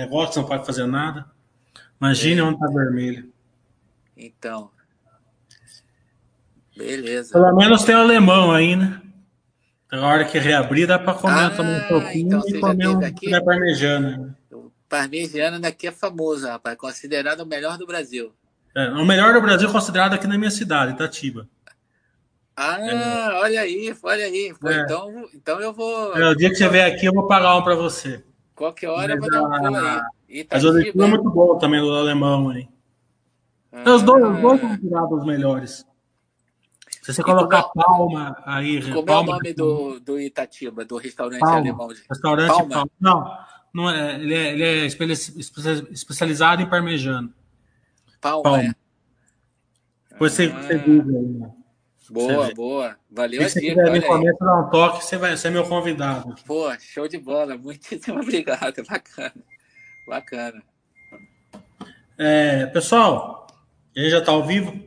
[0.00, 1.26] negócio, não pode fazer nada.
[2.00, 2.42] Imagine é.
[2.42, 3.32] onde está vermelho.
[4.16, 4.70] Então.
[6.76, 7.32] Beleza.
[7.32, 9.00] Pelo menos tem o alemão aí, né?
[9.90, 13.28] A hora que reabrir, dá para comer ah, um pouquinho então e comer um aqui?
[13.40, 14.38] parmegiana.
[14.52, 16.76] O parmegiana daqui é famoso, rapaz.
[16.78, 18.32] Considerado o melhor do Brasil.
[18.74, 21.48] É, o melhor do Brasil considerado aqui na minha cidade, Itatiba.
[22.56, 23.40] Ah, é.
[23.40, 24.54] olha aí, olha aí.
[24.60, 24.80] Pô, é.
[24.80, 26.16] então, então eu vou.
[26.16, 28.22] É, o dia que você vier aqui, eu vou pagar um para você.
[28.60, 29.76] Qualquer hora mas, eu vou dar um pulo
[30.28, 30.46] aí.
[30.50, 32.68] Mas o é muito bom também do alemão aí.
[33.72, 35.86] Ah, os dois, os dois são os melhores.
[37.00, 38.82] Se você colocar como, Palma aí.
[38.92, 41.88] Como Palma, é o nome do, do Itatiba, do restaurante Palma, alemão?
[41.88, 42.68] Restaurante Palma?
[42.68, 42.90] Palma.
[43.00, 43.38] Não,
[43.72, 47.32] não é, ele é, ele é especializado em parmejano.
[48.20, 48.62] Palma, Palma.
[48.62, 48.74] é.
[50.10, 50.60] Depois você, ah.
[50.60, 51.02] você aí,
[51.38, 51.50] né?
[52.10, 52.96] Boa, boa.
[53.08, 53.60] Valeu a dica.
[53.60, 56.34] Se quiser me dar um toque, você vai ser meu convidado.
[56.44, 57.56] Pô, show de bola.
[57.56, 58.82] Muitíssimo obrigado.
[58.84, 59.32] Bacana.
[60.08, 60.62] Bacana.
[62.18, 63.46] É, pessoal,
[63.96, 64.78] a gente já está ao vivo.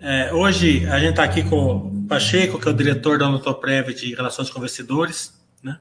[0.00, 3.94] É, hoje a gente está aqui com o Pacheco, que é o diretor da Notoprev
[3.94, 5.40] de Relações com Investidores.
[5.62, 5.78] Né?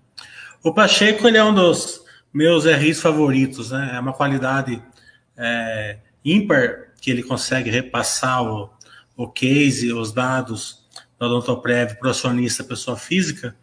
[0.63, 3.93] O Pacheco ele é um dos meus RIs favoritos, né?
[3.95, 4.81] é uma qualidade
[5.35, 8.69] é, ímpar que ele consegue repassar o,
[9.15, 10.85] o case, os dados
[11.19, 13.55] da Odontoprev para o acionista pessoa física,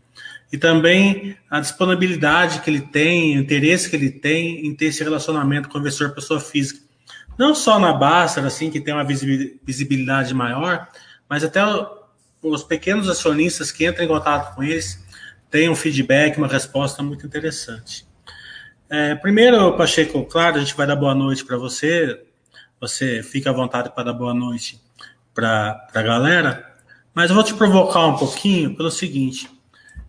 [0.53, 5.03] e também a disponibilidade que ele tem, o interesse que ele tem em ter esse
[5.03, 6.81] relacionamento com o investidor pessoa física.
[7.39, 10.87] Não só na Baster, assim, que tem uma visibilidade maior,
[11.27, 11.61] mas até
[12.43, 15.03] os pequenos acionistas que entram em contato com eles
[15.51, 18.07] têm um feedback, uma resposta muito interessante.
[18.91, 22.23] É, primeiro, Pacheco, claro, a gente vai dar boa noite para você.
[22.79, 24.79] Você fica à vontade para dar boa noite
[25.35, 26.75] para a galera,
[27.15, 29.49] mas eu vou te provocar um pouquinho pelo seguinte.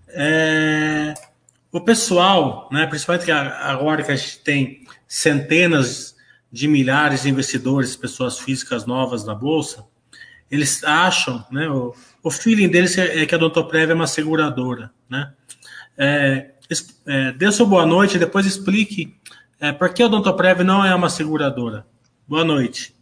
[0.10, 1.14] É,
[1.72, 6.16] o pessoal, né, principalmente agora que a gente tem centenas
[6.52, 9.86] de milhares de investidores, pessoas físicas novas na Bolsa,
[10.52, 14.92] eles acham, né, o, o feeling deles é, é que a Odontoprev é uma seguradora.
[15.09, 15.34] Né?
[15.97, 16.52] É,
[17.08, 19.16] é, dê sua boa noite depois explique
[19.59, 21.88] é, por que a Odontoprev não é uma seguradora.
[22.28, 22.93] Boa noite.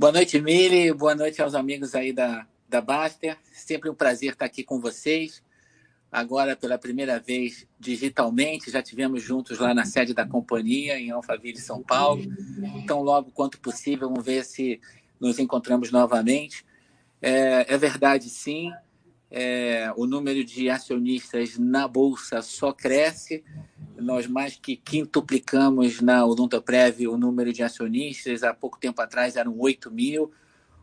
[0.00, 0.90] Boa noite, Mili.
[0.94, 3.36] Boa noite aos amigos aí da, da Baster.
[3.52, 5.42] Sempre um prazer estar aqui com vocês.
[6.10, 11.58] Agora, pela primeira vez, digitalmente, já tivemos juntos lá na sede da companhia, em Alphaville,
[11.58, 12.24] São Paulo.
[12.76, 14.80] Então, logo quanto possível, vamos ver se
[15.20, 16.64] nos encontramos novamente.
[17.20, 18.72] É, é verdade, sim,
[19.30, 23.44] é, o número de acionistas na Bolsa só cresce.
[23.96, 28.42] Nós mais que quintuplicamos na Odontoprev o número de acionistas.
[28.42, 30.32] Há pouco tempo atrás eram 8 mil.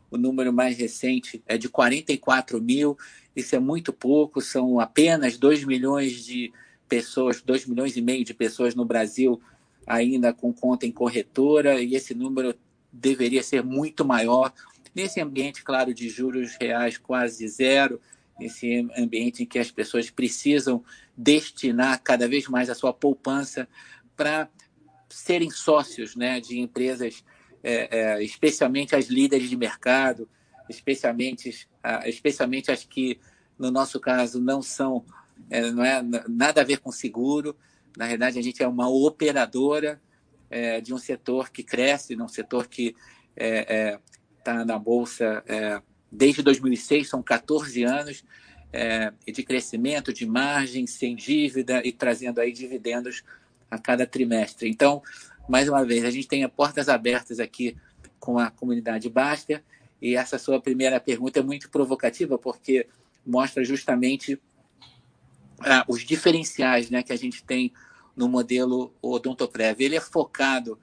[0.09, 2.97] O número mais recente é de 44 mil.
[3.36, 6.53] Isso é muito pouco, são apenas 2 milhões de
[6.88, 9.41] pessoas, 2 milhões e meio de pessoas no Brasil
[9.88, 12.53] ainda com conta em corretora, e esse número
[12.91, 14.53] deveria ser muito maior.
[14.94, 18.02] Nesse ambiente, claro, de juros reais quase zero,
[18.40, 20.84] nesse ambiente em que as pessoas precisam
[21.16, 23.68] destinar cada vez mais a sua poupança
[24.16, 24.50] para
[25.09, 27.24] serem sócios né, de empresas,
[27.64, 30.30] é, é, especialmente as líderes de mercado,
[30.70, 31.68] especialmente,
[32.06, 33.20] especialmente as que,
[33.58, 35.06] no nosso caso, não são,
[35.50, 37.56] é, não é nada a ver com seguro.
[37.98, 40.02] Na verdade, a gente é uma operadora
[40.50, 42.96] é, de um setor que cresce, um setor que
[43.36, 44.00] está é,
[44.62, 45.44] é, na Bolsa
[46.12, 48.23] desde 2006, são 14 anos
[48.72, 53.23] é, de crescimento, de margem, sem dívida e trazendo aí dividendos
[53.69, 54.69] a cada trimestre.
[54.69, 55.01] Então,
[55.47, 57.75] mais uma vez, a gente tem portas abertas aqui
[58.19, 59.63] com a comunidade Baster
[60.01, 62.88] e essa sua primeira pergunta é muito provocativa porque
[63.25, 64.39] mostra justamente
[65.59, 67.74] ah, os diferenciais né, que a gente tem
[68.16, 69.81] no modelo Odontoprev.
[69.81, 70.79] Ele é focado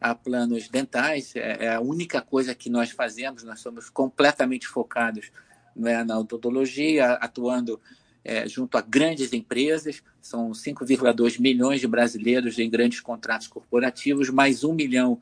[0.00, 5.30] a planos dentais, é, é a única coisa que nós fazemos, nós somos completamente focados
[5.76, 7.78] né, na odontologia, atuando
[8.24, 14.64] é, junto a grandes empresas, são 5,2 milhões de brasileiros em grandes contratos corporativos, mais
[14.64, 15.20] um milhão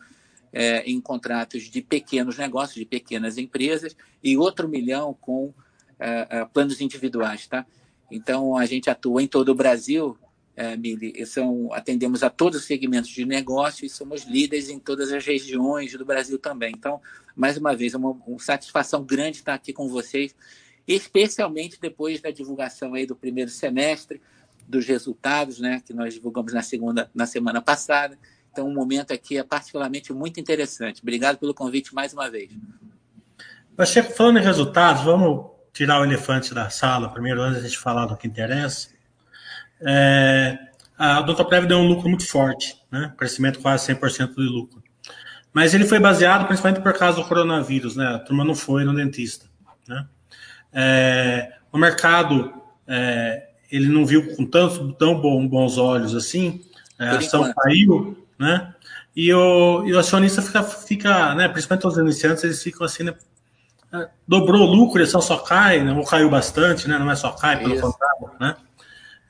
[0.53, 5.53] é, em contratos de pequenos negócios, de pequenas empresas, e outro milhão com
[5.99, 7.47] é, é planos individuais.
[7.47, 7.67] Tá?
[8.11, 10.17] Então, a gente atua em todo o Brasil,
[10.59, 15.13] é, Mili, são, atendemos a todos os segmentos de negócio e somos líderes em todas
[15.13, 16.75] as regiões do Brasil também.
[16.77, 17.01] Então,
[17.37, 20.35] mais uma vez, é uma, uma satisfação grande estar aqui com vocês,
[20.85, 24.21] especialmente depois da divulgação aí do primeiro semestre,
[24.67, 28.19] dos resultados, né, que nós divulgamos na segunda, na semana passada.
[28.51, 31.03] Então, um momento aqui é particularmente muito interessante.
[31.03, 32.51] Obrigado pelo convite mais uma vez.
[33.77, 38.17] Pacheco, falando em resultados, vamos tirar o elefante da sala primeiro, antes de falar do
[38.17, 38.98] que interessa.
[39.81, 40.59] É,
[40.97, 43.13] a Odontoprev deu um lucro muito forte, né?
[43.17, 44.83] Crescimento quase 100% de lucro.
[45.53, 48.07] Mas ele foi baseado principalmente por causa do coronavírus, né?
[48.07, 49.47] A turma não foi no dentista,
[49.87, 50.07] né?
[50.73, 52.53] É, o mercado
[52.87, 56.63] é, ele não viu com tanto, tão bom, bons olhos assim,
[56.99, 58.75] é, a ação caiu, né?
[59.15, 61.49] E o, e o acionista fica, fica, né?
[61.49, 63.15] Principalmente os iniciantes, eles ficam assim, né?
[63.93, 65.93] É, dobrou o lucro, a ação só cai, né?
[65.93, 66.99] ou caiu bastante, né?
[66.99, 68.57] Não é só cai, pelo contrário, né?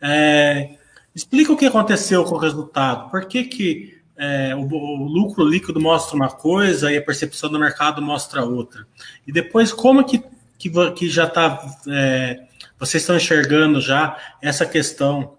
[0.01, 0.71] É,
[1.15, 3.11] explica o que aconteceu com o resultado.
[3.11, 7.59] Por que, que é, o, o, lucro líquido mostra uma coisa e a percepção do
[7.59, 8.87] mercado mostra outra?
[9.27, 10.23] E depois, como que,
[10.59, 11.61] que, que já está.
[11.89, 12.41] É,
[12.79, 15.37] vocês estão enxergando já essa questão.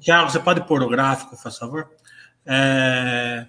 [0.00, 1.88] Tiago, você pode pôr o gráfico, por favor?
[2.44, 3.46] É,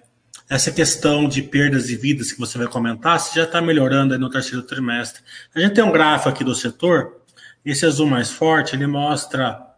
[0.50, 4.28] essa questão de perdas de vidas que você vai comentar, se já está melhorando no
[4.28, 5.22] terceiro trimestre.
[5.54, 7.20] A gente tem um gráfico aqui do setor,
[7.64, 9.69] esse azul mais forte, ele mostra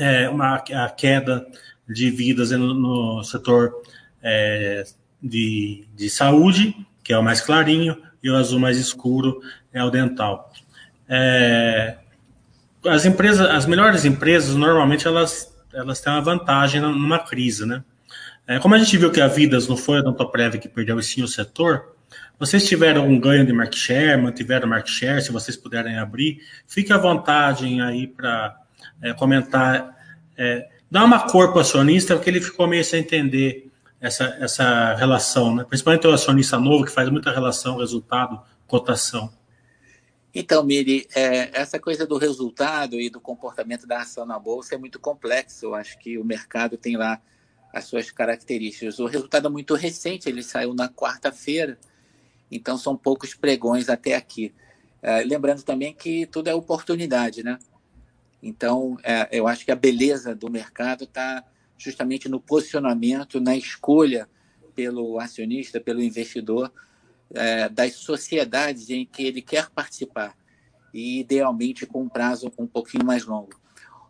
[0.00, 1.46] é, uma, a queda
[1.86, 3.82] de vidas no, no setor
[4.22, 4.84] é,
[5.22, 6.74] de, de saúde,
[7.04, 9.42] que é o mais clarinho, e o azul mais escuro
[9.72, 10.50] é o dental.
[11.06, 11.98] É,
[12.86, 17.84] as empresas, as melhores empresas, normalmente, elas, elas têm uma vantagem numa crise, né?
[18.46, 21.02] É, como a gente viu que a Vidas não foi a Odontoprev que perdeu e
[21.02, 21.94] sim o setor,
[22.38, 26.90] vocês tiveram um ganho de market share, mantiveram market share, se vocês puderem abrir, fique
[26.90, 28.56] à vontade aí para
[29.02, 29.96] é, comentar,
[30.36, 33.70] é, dar uma cor para o acionista, porque ele ficou meio sem entender
[34.00, 35.64] essa, essa relação, né?
[35.64, 39.30] principalmente o acionista novo, que faz muita relação resultado-cotação.
[40.34, 44.78] Então, Miri, é, essa coisa do resultado e do comportamento da ação na bolsa é
[44.78, 45.66] muito complexo.
[45.66, 47.20] Eu acho que o mercado tem lá
[47.72, 49.00] as suas características.
[49.00, 51.78] O resultado é muito recente, ele saiu na quarta-feira,
[52.50, 54.54] então são poucos pregões até aqui.
[55.02, 57.58] É, lembrando também que tudo é oportunidade, né?
[58.42, 61.44] Então, é, eu acho que a beleza do mercado está
[61.76, 64.28] justamente no posicionamento, na escolha
[64.74, 66.72] pelo acionista, pelo investidor,
[67.32, 70.36] é, das sociedades em que ele quer participar,
[70.92, 73.60] e idealmente com um prazo um pouquinho mais longo.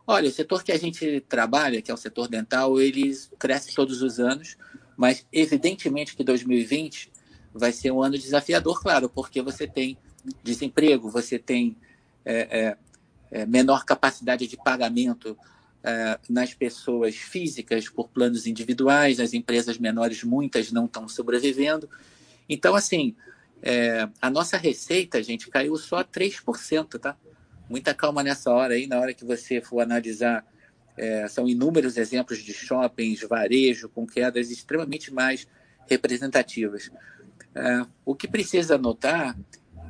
[0.07, 4.03] Olha, o setor que a gente trabalha, que é o setor dental, ele cresce todos
[4.03, 4.57] os anos,
[4.97, 7.13] mas evidentemente que 2020
[7.53, 9.97] vai ser um ano desafiador, claro, porque você tem
[10.43, 11.77] desemprego, você tem
[12.25, 12.77] é,
[13.31, 15.37] é, menor capacidade de pagamento
[15.83, 21.89] é, nas pessoas físicas por planos individuais, as empresas menores, muitas não estão sobrevivendo.
[22.49, 23.15] Então, assim,
[23.63, 27.17] é, a nossa receita, gente, caiu só 3%, tá?
[27.71, 30.45] muita calma nessa hora aí, na hora que você for analisar.
[30.97, 35.47] É, são inúmeros exemplos de shoppings, varejo, com quedas extremamente mais
[35.89, 36.91] representativas.
[37.55, 39.37] É, o que precisa notar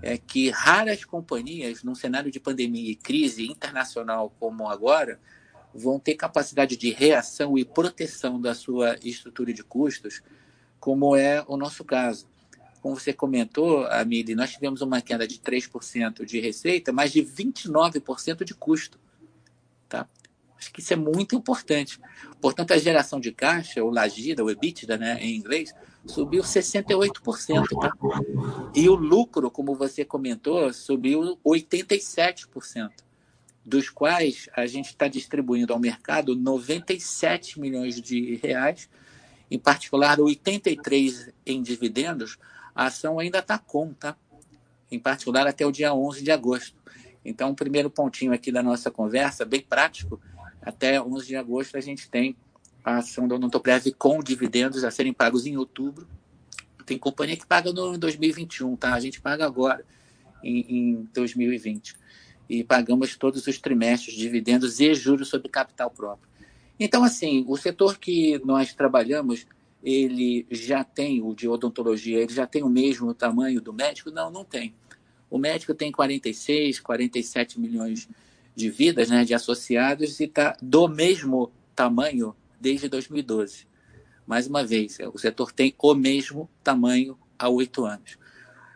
[0.03, 5.21] é que raras companhias, num cenário de pandemia e crise internacional como agora,
[5.75, 10.23] vão ter capacidade de reação e proteção da sua estrutura de custos,
[10.79, 12.27] como é o nosso caso
[12.81, 18.43] como você comentou, Amília, nós tivemos uma queda de 3% de receita, mas de 29%
[18.43, 18.99] de custo.
[19.89, 20.09] Tá?
[20.61, 21.99] Acho que isso é muito importante.
[22.39, 25.75] Portanto, a geração de caixa, ou lagida, ou EBITDA, né, em inglês,
[26.05, 27.67] subiu 68%.
[27.81, 27.93] Tá?
[28.75, 32.91] E o lucro, como você comentou, subiu 87%,
[33.65, 38.87] dos quais a gente está distribuindo ao mercado 97 milhões de reais,
[39.51, 42.37] em particular 83 em dividendos,
[42.75, 44.15] a ação ainda está com, tá?
[44.91, 46.79] Em particular até o dia 11 de agosto.
[47.25, 50.21] Então, o primeiro pontinho aqui da nossa conversa, bem prático,
[50.63, 52.37] até 11 de agosto a gente tem
[52.85, 56.07] a ação da Odontoprev com dividendos a serem pagos em outubro.
[56.87, 58.95] Tem companhia que paga no 2021, tá?
[58.95, 59.85] A gente paga agora,
[60.43, 61.95] em, em 2020.
[62.49, 66.29] E pagamos todos os trimestres dividendos e juros sobre capital próprio.
[66.79, 69.47] Então, assim, o setor que nós trabalhamos
[69.83, 74.11] ele já tem, o de odontologia, ele já tem o mesmo tamanho do médico?
[74.11, 74.75] Não, não tem.
[75.31, 78.09] O médico tem 46, 47 milhões de
[78.57, 83.67] vidas, né, de associados, e está do mesmo tamanho desde 2012.
[84.27, 88.19] Mais uma vez, o setor tem o mesmo tamanho há oito anos.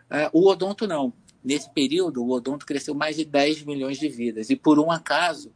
[0.09, 1.13] Uh, o odonto não.
[1.43, 4.49] Nesse período, o odonto cresceu mais de 10 milhões de vidas.
[4.49, 5.51] E por um acaso,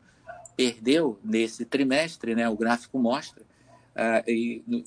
[0.56, 3.44] perdeu nesse trimestre, né, o gráfico mostra,
[3.96, 4.84] uh, e no,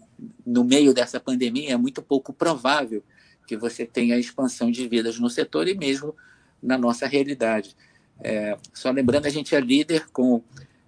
[0.46, 3.02] no, meio dessa pandemia, é muito pouco provável
[3.46, 6.14] que você tenha expansão de vidas no setor e mesmo
[6.62, 7.76] na nossa realidade.
[8.22, 10.42] É, só lembrando, a gente é líder com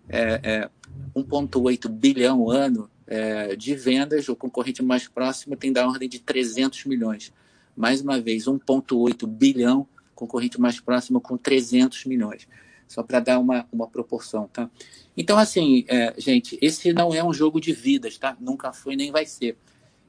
[0.09, 0.71] é, é,
[1.17, 6.85] 1,8 bilhão ano é, de vendas, o concorrente mais próximo tem da ordem de 300
[6.85, 7.33] milhões.
[7.77, 12.47] Mais uma vez, 1,8 bilhão, concorrente mais próximo com 300 milhões.
[12.87, 14.71] Só para dar uma, uma proporção, tá?
[15.17, 18.37] Então, assim, é, gente, esse não é um jogo de vidas, tá?
[18.39, 19.57] Nunca foi nem vai ser.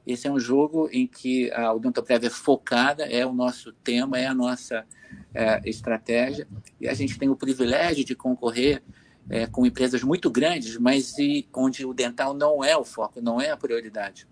[0.06, 4.26] Esse é um jogo em que a Odontoprev é focada, é o nosso tema, é
[4.26, 4.86] a nossa
[5.34, 6.46] é, estratégia,
[6.80, 8.82] e a gente tem o privilégio de concorrer
[9.28, 13.40] é, com empresas muito grandes, mas e, onde o dental não é o foco, não
[13.40, 14.28] é a prioridade.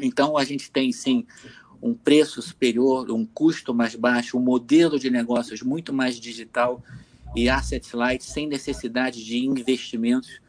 [0.00, 1.24] Então, a gente tem, sim,
[1.80, 6.82] um preço superior, um custo mais baixo, um modelo de negócios muito mais digital
[7.36, 10.40] e asset light, sem necessidade de investimentos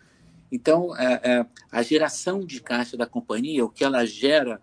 [0.51, 4.61] então, é, é, a geração de caixa da companhia, o que ela gera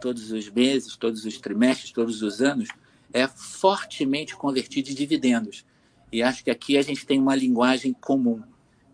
[0.00, 2.68] todos os meses, todos os trimestres, todos os anos,
[3.12, 5.64] é fortemente convertido em dividendos.
[6.10, 8.42] E acho que aqui a gente tem uma linguagem comum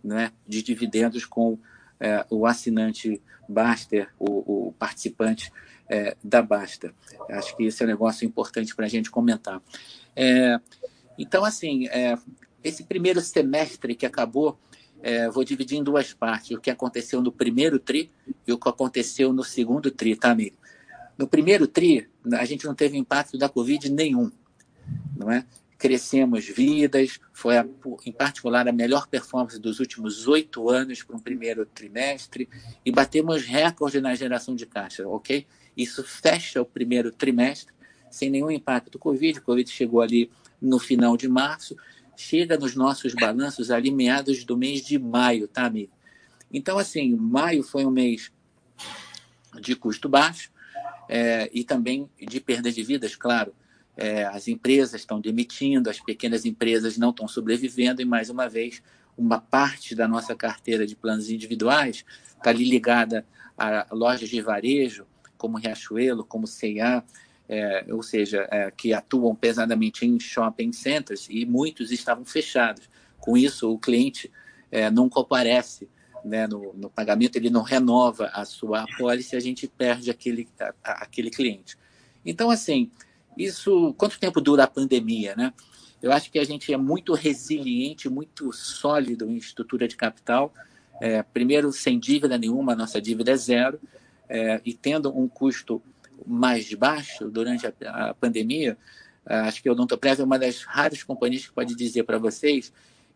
[0.03, 1.59] né, de dividendos com
[1.99, 5.53] é, o assinante Baster, o, o participante
[5.89, 6.95] é, da Basta.
[7.31, 9.61] Acho que esse é um negócio importante para a gente comentar.
[10.15, 10.61] É,
[11.19, 12.17] então, assim, é,
[12.63, 14.59] esse primeiro semestre que acabou
[15.03, 18.11] é, vou dividir em duas partes: o que aconteceu no primeiro TRI
[18.47, 20.57] e o que aconteceu no segundo TRI, tá, amigo?
[21.17, 24.31] No primeiro TRI, a gente não teve impacto da Covid nenhum,
[25.17, 25.45] não é?
[25.77, 27.67] Crescemos vidas, foi, a,
[28.05, 32.49] em particular, a melhor performance dos últimos oito anos para um primeiro trimestre
[32.85, 35.47] e batemos recorde na geração de caixa, ok?
[35.77, 37.73] Isso fecha o primeiro trimestre
[38.11, 39.39] sem nenhum impacto do Covid.
[39.39, 41.77] O Covid chegou ali no final de março
[42.19, 45.93] chega nos nossos balanços ali meados do mês de maio, tá, amigo?
[46.53, 48.33] Então, assim, maio foi um mês
[49.61, 50.51] de custo baixo
[51.09, 53.55] é, e também de perda de vidas, claro.
[53.97, 58.83] É, as empresas estão demitindo, as pequenas empresas não estão sobrevivendo e, mais uma vez,
[59.17, 62.05] uma parte da nossa carteira de planos individuais
[62.37, 63.25] está ali ligada
[63.57, 65.07] a lojas de varejo,
[65.37, 67.05] como Riachuelo, como C&A,
[67.49, 72.89] é, ou seja, é, que atuam pesadamente em shopping centers e muitos estavam fechados.
[73.19, 74.31] Com isso, o cliente
[74.71, 75.89] é, não comparece
[76.25, 80.75] né, no, no, pagamento, ele não renova a sua apólice, a gente perde aquele, a,
[80.85, 81.77] a, aquele cliente.
[82.25, 82.91] Então, assim,
[83.37, 85.53] isso, quanto tempo dura a pandemia, né?
[86.03, 90.53] Eu acho que a gente é muito resiliente, muito sólido em estrutura de capital.
[91.01, 93.81] É, primeiro, sem dívida nenhuma, nossa dívida é zero,
[94.29, 95.83] é, e tendo um custo
[96.27, 97.73] mais baixo durante a,
[98.09, 98.77] a pandemia,
[99.25, 102.73] acho que o Odontoprev é uma das raras companhias que pode dizer para vocês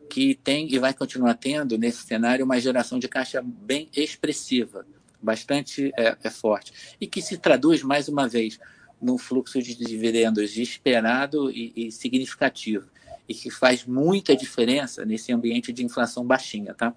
[0.09, 4.85] que tem e vai continuar tendo nesse cenário uma geração de caixa bem expressiva,
[5.23, 8.59] bastante é, é forte, e que se traduz, mais uma vez,
[9.01, 12.89] num fluxo de dividendos esperado e, e, significativo,
[13.29, 16.93] e que faz muita diferença nesse ambiente de inflação baixinha, tá?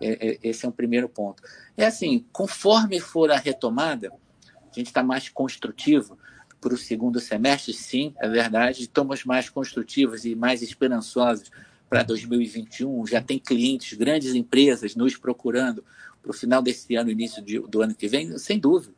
[0.00, 1.42] É, é, esse é um primeiro ponto.
[1.76, 4.12] É assim, conforme for a retomada,
[4.74, 6.18] a gente está mais construtivo
[6.60, 8.82] para o segundo semestre, sim, é verdade.
[8.82, 11.50] Estamos mais construtivos e mais esperançosos
[11.90, 13.06] para 2021.
[13.06, 15.84] Já tem clientes, grandes empresas nos procurando
[16.22, 18.94] para o final desse ano, início de, do ano que vem, sem dúvida.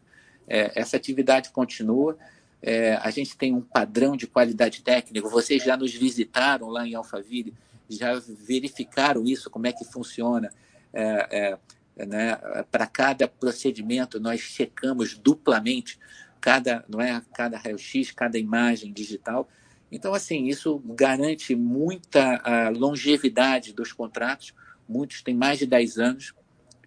[0.47, 2.17] É, essa atividade continua.
[2.63, 5.29] É, a gente tem um padrão de qualidade técnica.
[5.29, 7.53] Vocês já nos visitaram lá em Alphaville,
[7.91, 10.53] já verificaram isso, como é que funciona.
[10.93, 11.59] É, é
[11.97, 12.37] né?
[12.71, 15.99] Para cada procedimento, nós checamos duplamente
[16.41, 19.49] cada, não é, cada raio-x, cada imagem digital.
[19.91, 24.53] Então, assim, isso garante muita longevidade dos contratos.
[24.89, 26.35] Muitos têm mais de 10 anos,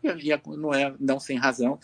[0.03, 1.79] e não é não sem razão,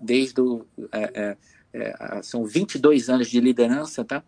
[0.00, 1.36] desde o, é,
[1.72, 4.24] é, é são 22 anos de liderança, tá?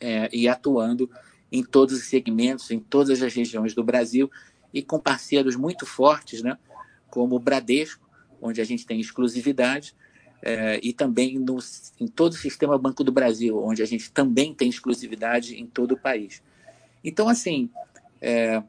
[0.00, 1.10] É, e atuando
[1.50, 4.30] em todos os segmentos, em todas as regiões do Brasil,
[4.72, 6.56] e com parceiros muito fortes, né?
[7.10, 8.08] Como o Bradesco,
[8.40, 9.94] onde a gente tem exclusividade,
[10.42, 11.58] é, e também no,
[12.00, 15.92] em todo o sistema Banco do Brasil, onde a gente também tem exclusividade em todo
[15.92, 16.42] o país.
[17.02, 17.70] Então, assim,
[18.20, 18.62] é,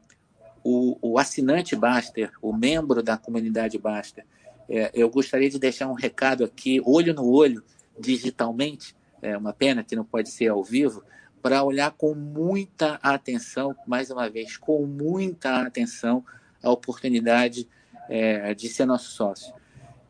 [0.64, 4.24] o, o, assinante Baster, o membro da comunidade Baster,
[4.68, 7.62] é, eu gostaria de deixar um recado aqui, olho no olho,
[7.98, 11.02] digitalmente, é uma pena que não pode ser ao vivo,
[11.42, 16.24] para olhar com muita atenção, mais uma vez, com muita atenção,
[16.62, 17.66] a oportunidade
[18.10, 19.54] é, de ser nosso sócio.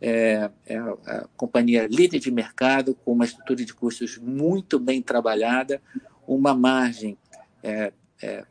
[0.00, 5.82] É, é a companhia líder de mercado, com uma estrutura de custos muito bem trabalhada,
[6.26, 7.18] uma margem,
[7.62, 7.92] é,
[8.22, 8.44] é,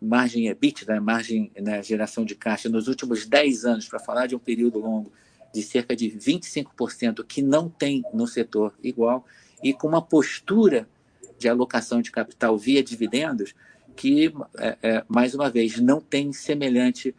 [0.00, 4.28] margem EBITDA, né, margem na né, geração de caixa, nos últimos 10 anos, para falar
[4.28, 5.12] de um período longo,
[5.52, 9.26] de cerca de 25%, que não tem no setor igual,
[9.62, 10.88] e com uma postura
[11.36, 13.52] de alocação de capital via dividendos
[13.96, 17.14] que, é, é, mais uma vez, não tem semelhante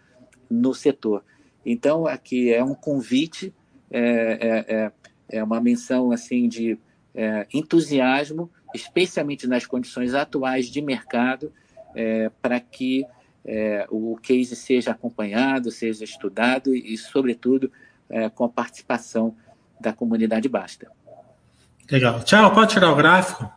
[0.49, 1.23] no setor.
[1.65, 3.53] Então, aqui é um convite,
[3.89, 4.91] é, é, é,
[5.29, 6.77] é uma menção assim de
[7.15, 11.51] é, entusiasmo, especialmente nas condições atuais de mercado,
[11.95, 13.05] é, para que
[13.45, 17.71] é, o case seja acompanhado, seja estudado e, sobretudo,
[18.09, 19.35] é, com a participação
[19.79, 20.89] da comunidade Basta.
[21.91, 22.23] Legal.
[22.23, 23.51] Tchau, pode tirar o gráfico,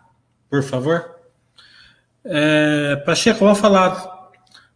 [0.50, 1.16] por favor?
[2.24, 4.30] É, Pacheco, vamos falar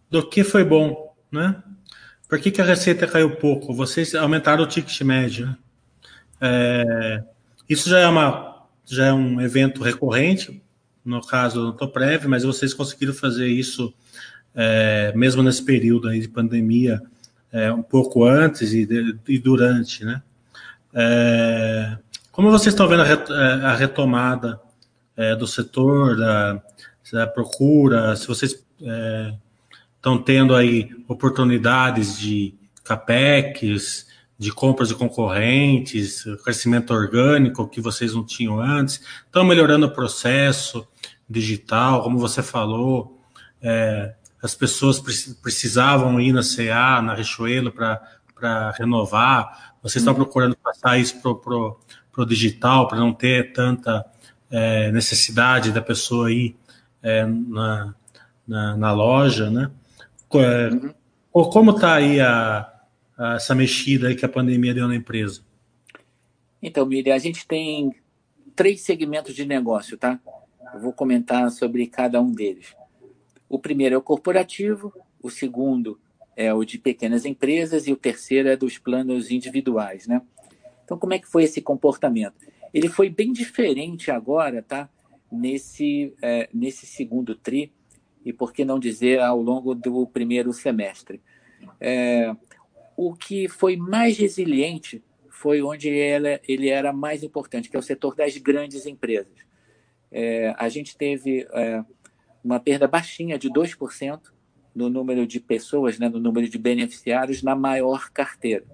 [0.08, 1.60] do que foi bom, né?
[2.30, 3.74] Por que, que a receita caiu pouco?
[3.74, 5.56] Vocês aumentaram o ticket médio, né?
[6.40, 7.24] É,
[7.68, 10.62] isso já é, uma, já é um evento recorrente,
[11.04, 13.92] no caso do Toprev, mas vocês conseguiram fazer isso
[14.54, 17.02] é, mesmo nesse período aí de pandemia,
[17.52, 20.22] é, um pouco antes e, de, e durante, né?
[20.94, 21.98] É,
[22.30, 24.60] como vocês estão vendo a, é, retomada
[25.16, 26.62] é, do setor, da,
[27.12, 29.34] da, procura, se vocês é,
[30.00, 34.06] estão tendo aí oportunidades de capex,
[34.38, 40.88] de compras de concorrentes, crescimento orgânico que vocês não tinham antes, estão melhorando o processo
[41.28, 43.20] digital, como você falou,
[43.60, 44.98] é, as pessoas
[45.42, 50.20] precisavam ir na CA, na Richuelo, para renovar, vocês estão uhum.
[50.20, 54.04] procurando passar isso para o digital, para não ter tanta
[54.50, 56.56] é, necessidade da pessoa ir
[57.02, 57.94] é, na,
[58.46, 59.70] na, na, loja, né?
[60.34, 61.50] É, uhum.
[61.50, 62.72] Como está aí a,
[63.36, 65.42] essa mexida aí que a pandemia deu na empresa?
[66.62, 67.94] Então, Miriam, a gente tem
[68.54, 70.20] três segmentos de negócio, tá?
[70.74, 72.74] Eu vou comentar sobre cada um deles.
[73.48, 75.98] O primeiro é o corporativo, o segundo
[76.36, 80.22] é o de pequenas empresas e o terceiro é dos planos individuais, né?
[80.84, 82.34] Então, como é que foi esse comportamento?
[82.72, 84.88] Ele foi bem diferente agora, tá?
[85.30, 87.72] Nesse, é, nesse segundo tri,
[88.24, 91.20] e por que não dizer ao longo do primeiro semestre.
[91.80, 92.34] É,
[92.96, 98.14] o que foi mais resiliente foi onde ele era mais importante, que é o setor
[98.14, 99.32] das grandes empresas.
[100.12, 101.82] É, a gente teve é,
[102.44, 104.20] uma perda baixinha de 2%
[104.74, 108.66] no número de pessoas, né, no número de beneficiários na maior carteira,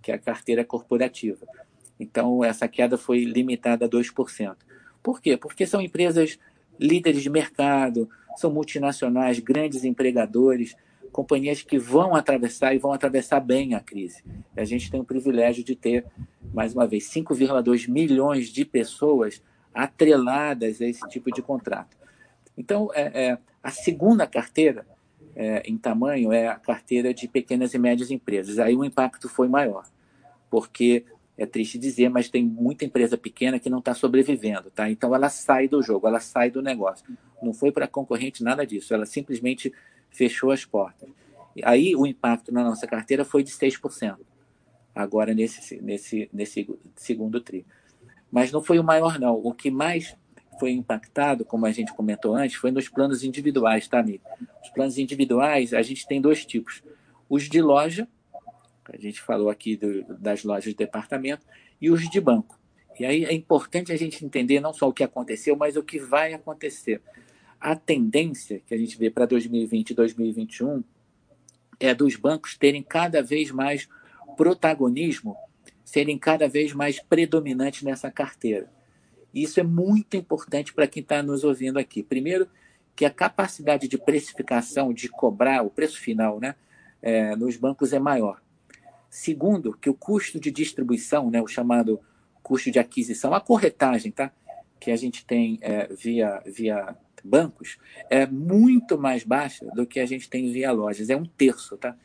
[0.00, 1.46] que é a carteira corporativa.
[2.00, 4.56] Então, essa queda foi limitada a 2%.
[5.02, 5.36] Por quê?
[5.36, 6.38] Porque são empresas
[6.78, 8.08] líderes de mercado,
[8.38, 10.76] são multinacionais, grandes empregadores,
[11.12, 14.22] companhias que vão atravessar e vão atravessar bem a crise.
[14.56, 16.04] E a gente tem o privilégio de ter,
[16.52, 19.42] mais uma vez, 5,2 milhões de pessoas
[19.74, 21.96] atreladas a esse tipo de contrato.
[22.56, 24.86] Então, é, é a segunda carteira
[25.38, 28.58] é, em tamanho é a carteira de pequenas e médias empresas.
[28.58, 29.84] Aí o impacto foi maior,
[30.50, 31.04] porque
[31.38, 34.90] é triste dizer, mas tem muita empresa pequena que não está sobrevivendo, tá?
[34.90, 37.06] Então ela sai do jogo, ela sai do negócio.
[37.40, 39.72] Não foi para concorrente nada disso, ela simplesmente
[40.10, 41.08] fechou as portas.
[41.62, 44.18] Aí o impacto na nossa carteira foi de 6%,
[44.92, 47.64] agora nesse, nesse, nesse segundo tri.
[48.30, 49.34] Mas não foi o maior, não.
[49.34, 50.16] O que mais
[50.58, 54.24] foi impactado, como a gente comentou antes, foi nos planos individuais, tá, amigo?
[54.62, 56.82] Os planos individuais, a gente tem dois tipos.
[57.28, 58.08] Os de loja,
[58.92, 61.46] a gente falou aqui do, das lojas de departamento,
[61.80, 62.58] e os de banco.
[62.98, 65.98] E aí é importante a gente entender não só o que aconteceu, mas o que
[65.98, 67.00] vai acontecer
[67.60, 70.82] a tendência que a gente vê para 2020 e 2021
[71.80, 73.88] é dos bancos terem cada vez mais
[74.36, 75.36] protagonismo,
[75.84, 78.70] serem cada vez mais predominantes nessa carteira.
[79.34, 82.02] Isso é muito importante para quem está nos ouvindo aqui.
[82.02, 82.48] Primeiro,
[82.94, 86.54] que a capacidade de precificação, de cobrar o preço final né,
[87.00, 88.40] é, nos bancos é maior.
[89.08, 92.00] Segundo, que o custo de distribuição, né, o chamado
[92.42, 94.32] custo de aquisição, a corretagem, tá?
[94.78, 100.06] que a gente tem é, via, via bancos é muito mais baixa do que a
[100.06, 101.96] gente tem via lojas, é um terço, tá?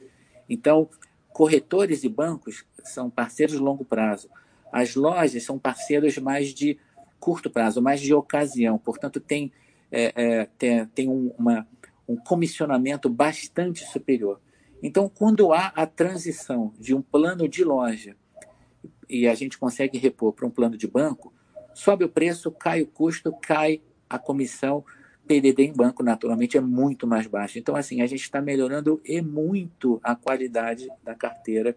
[0.50, 0.90] Então,
[1.30, 4.30] corretores e bancos são parceiros de longo prazo.
[4.72, 6.78] As lojas são parceiros mais de
[7.20, 8.78] curto prazo, mais de ocasião.
[8.78, 9.52] Portanto, tem,
[9.92, 11.68] é, é, tem, tem um, uma,
[12.08, 14.42] um comissionamento bastante superior.
[14.84, 18.18] Então, quando há a transição de um plano de loja
[19.10, 21.34] e a gente consegue repor para um plano de banco,
[21.74, 24.84] sobe o preço, cai o custo, cai a comissão,
[25.26, 27.58] PDD em banco, naturalmente, é muito mais baixo.
[27.58, 31.74] Então, assim, a gente está melhorando e muito a qualidade da carteira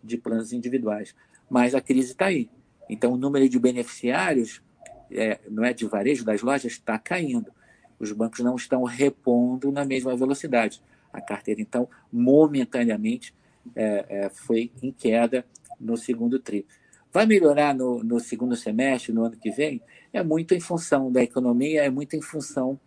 [0.00, 1.12] de planos individuais.
[1.50, 2.48] Mas a crise está aí.
[2.88, 4.62] Então, o número de beneficiários,
[5.10, 7.50] é, não é de varejo das lojas, está caindo.
[7.98, 10.80] Os bancos não estão repondo na mesma velocidade.
[11.14, 13.34] A carteira, então, momentaneamente,
[13.74, 15.46] é, é, foi em queda
[15.80, 16.66] no segundo tri.
[17.10, 19.80] Vai melhorar no, no segundo semestre, no ano que vem?
[20.14, 22.78] é muito em função da economia, é muito em função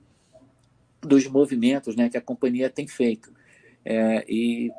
[1.02, 3.34] dos movimentos né, que a companhia tem feito.
[3.84, 4.72] É, e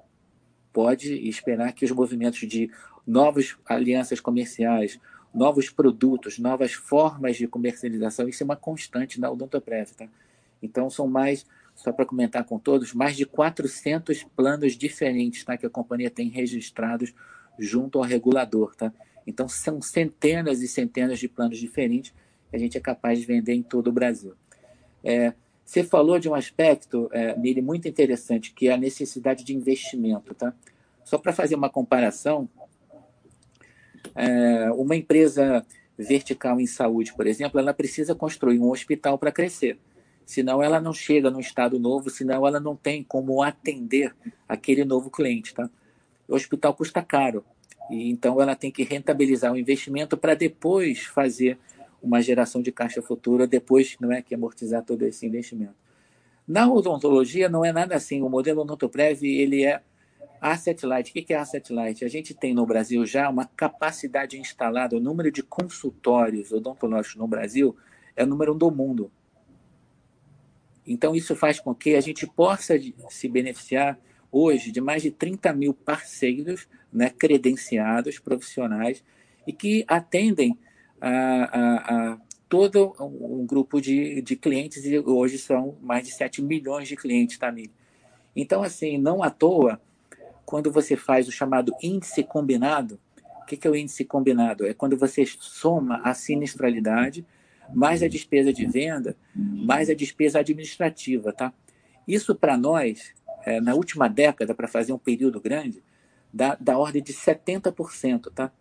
[0.73, 2.71] pode esperar que os movimentos de
[3.07, 4.99] novas alianças comerciais,
[5.33, 9.91] novos produtos, novas formas de comercialização, isso é uma constante na Odontoprev.
[9.95, 10.09] Tá?
[10.63, 11.47] Então, são mais
[11.79, 16.29] só para comentar com todos, mais de 400 planos diferentes tá, que a companhia tem
[16.29, 17.15] registrados
[17.57, 18.75] junto ao regulador.
[18.75, 18.93] Tá?
[19.25, 22.13] Então, são centenas e centenas de planos diferentes
[22.51, 24.35] que a gente é capaz de vender em todo o Brasil.
[25.05, 25.33] É,
[25.65, 30.35] você falou de um aspecto, é, Miri, muito interessante, que é a necessidade de investimento.
[30.35, 30.53] Tá?
[31.05, 32.49] Só para fazer uma comparação,
[34.17, 35.65] é, uma empresa
[35.97, 39.79] vertical em saúde, por exemplo, ela precisa construir um hospital para crescer.
[40.29, 44.15] Senão ela não chega no estado novo, senão ela não tem como atender
[44.47, 45.55] aquele novo cliente.
[45.55, 45.71] Tá?
[46.29, 47.43] O hospital custa caro,
[47.91, 51.59] e então ela tem que rentabilizar o investimento para depois fazer
[52.03, 55.73] uma geração de caixa futura, depois não é que amortizar todo esse investimento.
[56.47, 58.21] Na odontologia não é nada assim.
[58.21, 59.81] O modelo Odontoprev ele é
[60.43, 62.05] Asset Light, o que é Asset Light?
[62.05, 67.27] A gente tem no Brasil já uma capacidade instalada, o número de consultórios odontológicos no
[67.27, 67.75] Brasil
[68.15, 69.11] é o número um do mundo.
[70.89, 72.75] Então, isso faz com que a gente possa
[73.11, 73.99] se beneficiar
[74.33, 79.05] hoje de mais de 30 mil parceiros né, credenciados, profissionais,
[79.47, 80.59] e que atendem
[81.01, 86.41] a, a, a todo um grupo de, de clientes, e hoje são mais de 7
[86.41, 87.55] milhões de clientes, tá,
[88.35, 89.81] Então, assim, não à toa,
[90.47, 92.99] quando você faz o chamado índice combinado,
[93.43, 94.67] o que, é o índice combinado?
[94.67, 97.27] É quando você soma a sinistralidade
[97.75, 101.53] mais a despesa de venda, mais a despesa administrativa, tá?
[102.07, 105.83] Isso para nós, é, na última década, para fazer um período grande,
[106.33, 108.53] dá da ordem de 70%, tá?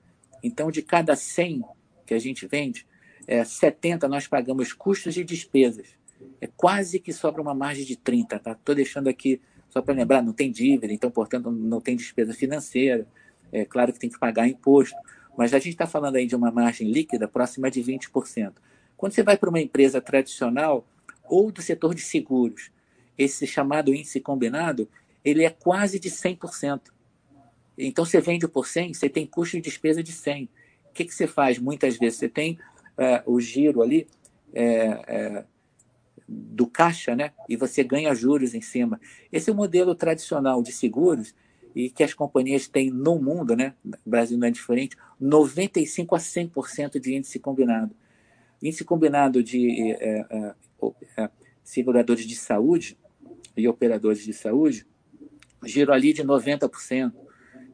[0.43, 1.63] Então, de cada 100
[2.05, 2.85] que a gente vende,
[3.25, 5.87] é, 70 nós pagamos custos e despesas.
[6.39, 8.51] É quase que sobra uma margem de 30, tá?
[8.51, 13.07] Estou deixando aqui só para lembrar, não tem dívida, então, portanto, não tem despesa financeira.
[13.51, 14.95] É claro que tem que pagar imposto,
[15.37, 18.53] mas a gente está falando aí de uma margem líquida próxima de 20%.
[18.97, 20.85] Quando você vai para uma empresa tradicional
[21.23, 22.71] ou do setor de seguros,
[23.17, 24.89] esse chamado índice combinado,
[25.23, 26.81] ele é quase de 100%.
[27.77, 30.49] Então, você vende por 100, você tem custo de despesa de 100.
[30.89, 31.59] O que, que você faz?
[31.59, 32.57] Muitas vezes você tem
[32.97, 34.07] é, o giro ali,
[34.51, 34.65] é,
[35.07, 35.45] é,
[36.27, 37.31] do caixa, né?
[37.47, 38.99] E você ganha juros em cima.
[39.31, 41.33] Esse é o modelo tradicional de seguros
[41.75, 43.75] e que as companhias têm no mundo, né?
[44.05, 47.95] O Brasil não é diferente, 95 a 100% de índice combinado.
[48.61, 50.53] Índice combinado de é, é,
[51.17, 51.29] é,
[51.63, 52.97] seguradores de saúde
[53.55, 54.85] e operadores de saúde,
[55.63, 57.13] giro ali de 90%,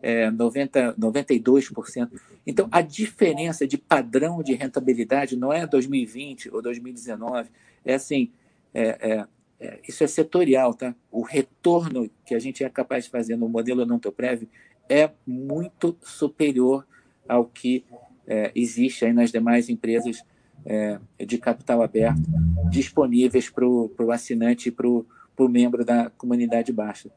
[0.02, 2.10] é, 90, 92%.
[2.46, 7.50] Então, a diferença de padrão de rentabilidade não é 2020 ou 2019,
[7.86, 8.32] é assim,
[8.74, 9.28] é, é,
[9.60, 10.93] é, isso é setorial, tá?
[11.10, 14.48] O retorno que a gente é capaz de fazer no modelo Odontoprev
[14.89, 16.86] é muito superior
[17.28, 17.86] ao que
[18.28, 20.24] é, existe aí nas demais empresas
[20.65, 22.21] é, de capital aberto
[22.69, 25.06] disponíveis para o assinante e para o
[25.49, 27.10] membro da comunidade baixa.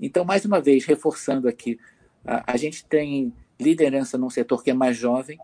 [0.00, 1.78] Então, mais uma vez, reforçando aqui,
[2.24, 5.38] a, a gente tem liderança num setor que é mais jovem,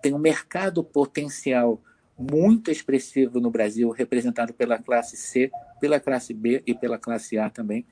[0.00, 1.80] tem um mercado potencial
[2.18, 7.50] muito expressivo no Brasil, representado pela classe C, pela classe B e pela classe A
[7.50, 7.84] também,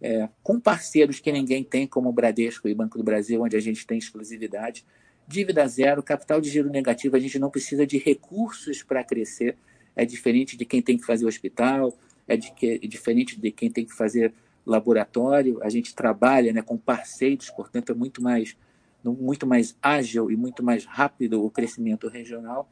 [0.00, 3.60] é, com parceiros que ninguém tem, como o Bradesco e Banco do Brasil, onde a
[3.60, 4.84] gente tem exclusividade.
[5.26, 9.56] Dívida zero, capital de giro negativo, a gente não precisa de recursos para crescer.
[9.94, 13.70] É diferente de quem tem que fazer hospital, é, de que, é diferente de quem
[13.70, 14.32] tem que fazer
[14.64, 15.58] laboratório.
[15.62, 18.56] A gente trabalha né, com parceiros, portanto, é muito mais,
[19.04, 22.68] muito mais ágil e muito mais rápido o crescimento regional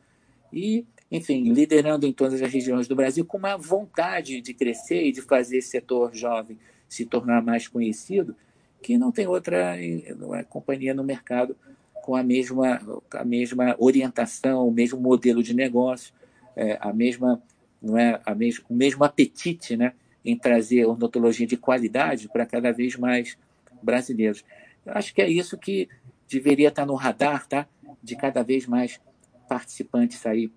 [0.52, 5.12] e, enfim, liderando em todas as regiões do Brasil, com uma vontade de crescer e
[5.12, 6.58] de fazer esse setor jovem
[6.88, 8.34] se tornar mais conhecido,
[8.82, 11.56] que não tem outra é, companhia no mercado
[12.02, 12.80] com a mesma,
[13.12, 16.12] a mesma orientação, o mesmo modelo de negócio,
[16.56, 17.42] é, a mesma,
[17.80, 19.92] não é, a mes, o mesmo apetite né,
[20.24, 23.38] em trazer odontologia de qualidade para cada vez mais
[23.82, 24.44] brasileiros.
[24.84, 25.88] Eu acho que é isso que
[26.28, 27.66] deveria estar no radar tá,
[28.02, 29.00] de cada vez mais
[29.48, 30.50] participantes aí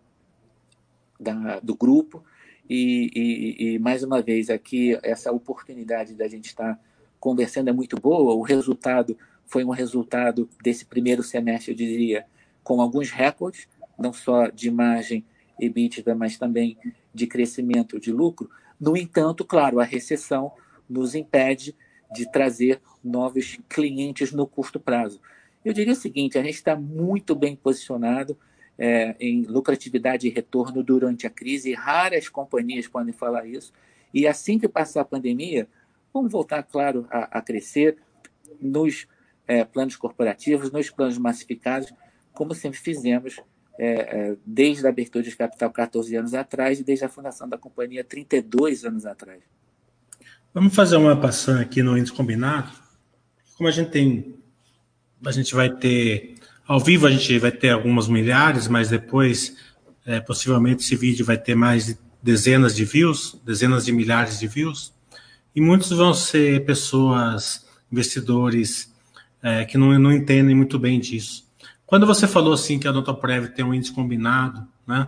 [1.20, 2.24] da, do grupo.
[2.70, 6.80] E, e, e, mais uma vez, aqui, essa oportunidade da gente estar
[7.20, 8.34] conversando é muito boa.
[8.34, 12.26] O resultado foi um resultado desse primeiro semestre, eu diria,
[12.64, 15.26] com alguns recordes, não só de margem
[15.60, 16.78] EBITDA, mas também
[17.14, 18.50] de crescimento de lucro.
[18.80, 20.52] No entanto, claro, a recessão
[20.90, 21.76] nos impede
[22.12, 25.20] de trazer novos clientes no curto prazo.
[25.64, 28.38] Eu diria o seguinte: a gente está muito bem posicionado
[28.78, 33.72] é, em lucratividade e retorno durante a crise, raras companhias podem falar isso.
[34.14, 35.68] E assim que passar a pandemia,
[36.14, 37.98] vamos voltar, claro, a, a crescer
[38.62, 39.08] nos
[39.48, 41.94] é, planos corporativos, nos planos massificados,
[42.34, 43.40] como sempre fizemos
[43.78, 47.58] é, é desde a abertura de capital 14 anos atrás e desde a fundação da
[47.58, 49.42] companhia 32 anos atrás.
[50.54, 52.72] Vamos fazer uma passando aqui no índice combinado.
[53.58, 54.36] Como a gente tem,
[55.26, 59.56] a gente vai ter ao vivo a gente vai ter algumas milhares, mas depois
[60.06, 64.48] é, possivelmente esse vídeo vai ter mais de dezenas de views, dezenas de milhares de
[64.48, 64.94] views,
[65.54, 68.93] e muitos vão ser pessoas, investidores
[69.44, 71.46] é, que não, não entendem muito bem disso.
[71.86, 75.08] Quando você falou assim que a Prev tem um índice combinado, né,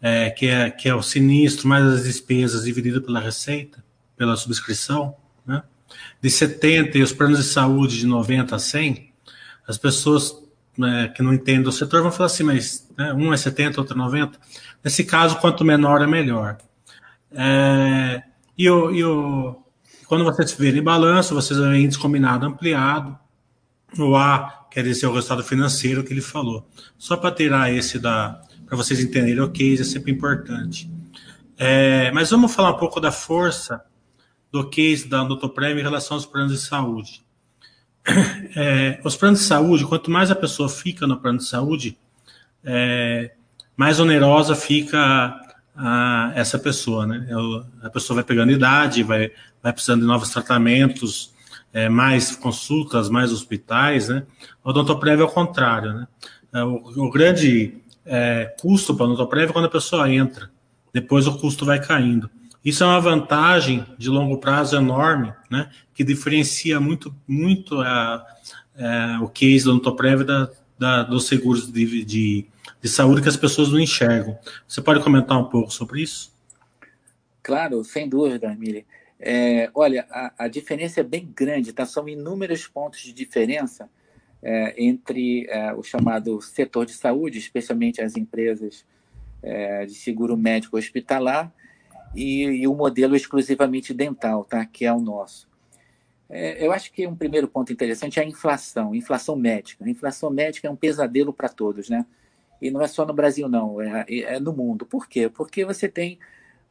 [0.00, 3.84] é, que, é, que é o sinistro mais as despesas dividido pela receita,
[4.16, 5.14] pela subscrição,
[5.46, 5.62] né?
[6.20, 9.12] de 70 e os planos de saúde de 90 a 100,
[9.66, 10.34] as pessoas
[10.76, 13.94] né, que não entendem o setor vão falar assim, mas né, um é 70, outro
[13.94, 14.38] é 90.
[14.82, 16.56] Nesse caso, quanto menor é melhor.
[17.32, 18.22] É,
[18.56, 19.62] e, o, e o,
[20.06, 23.18] quando vocês verem balanço, vocês vão índice combinado ampliado.
[23.96, 26.68] O A quer dizer o resultado financeiro que ele falou.
[26.98, 28.40] Só para tirar esse da.
[28.66, 30.90] para vocês entenderem o case, é sempre importante.
[31.56, 33.82] É, mas vamos falar um pouco da força
[34.50, 37.22] do case da Notoprem em relação aos planos de saúde.
[38.56, 41.98] É, os planos de saúde, quanto mais a pessoa fica no plano de saúde,
[42.64, 43.32] é,
[43.76, 45.38] mais onerosa fica
[45.76, 47.28] a, essa pessoa, né?
[47.28, 49.30] É a pessoa vai pegando idade, vai,
[49.62, 51.34] vai precisando de novos tratamentos,
[51.72, 54.24] é, mais consultas, mais hospitais, né?
[54.64, 56.08] O odontoprev é o contrário, né?
[56.52, 60.50] É, o, o grande é, custo para o odontoprev é quando a pessoa entra,
[60.92, 62.30] depois o custo vai caindo.
[62.64, 68.26] Isso é uma vantagem de longo prazo enorme, né, que diferencia muito, muito a,
[68.76, 72.46] a, o case do Ontoprev da, da, dos seguros de, de,
[72.82, 74.36] de, saúde que as pessoas não enxergam.
[74.66, 76.32] Você pode comentar um pouco sobre isso?
[77.42, 78.84] Claro, sem dúvida, Mili.
[79.20, 81.84] É, olha, a, a, diferença é bem grande, tá?
[81.84, 83.90] São inúmeros pontos de diferença
[84.42, 88.86] é, entre é, o chamado setor de saúde, especialmente as empresas
[89.42, 91.52] é, de seguro médico hospitalar,
[92.14, 94.64] e, e o modelo exclusivamente dental, tá?
[94.64, 95.48] que é o nosso.
[96.30, 99.84] É, eu acho que um primeiro ponto interessante é a inflação, inflação médica.
[99.84, 102.04] A inflação médica é um pesadelo para todos, né?
[102.60, 104.84] E não é só no Brasil, não, é, é no mundo.
[104.84, 105.28] Por quê?
[105.28, 106.18] Porque você tem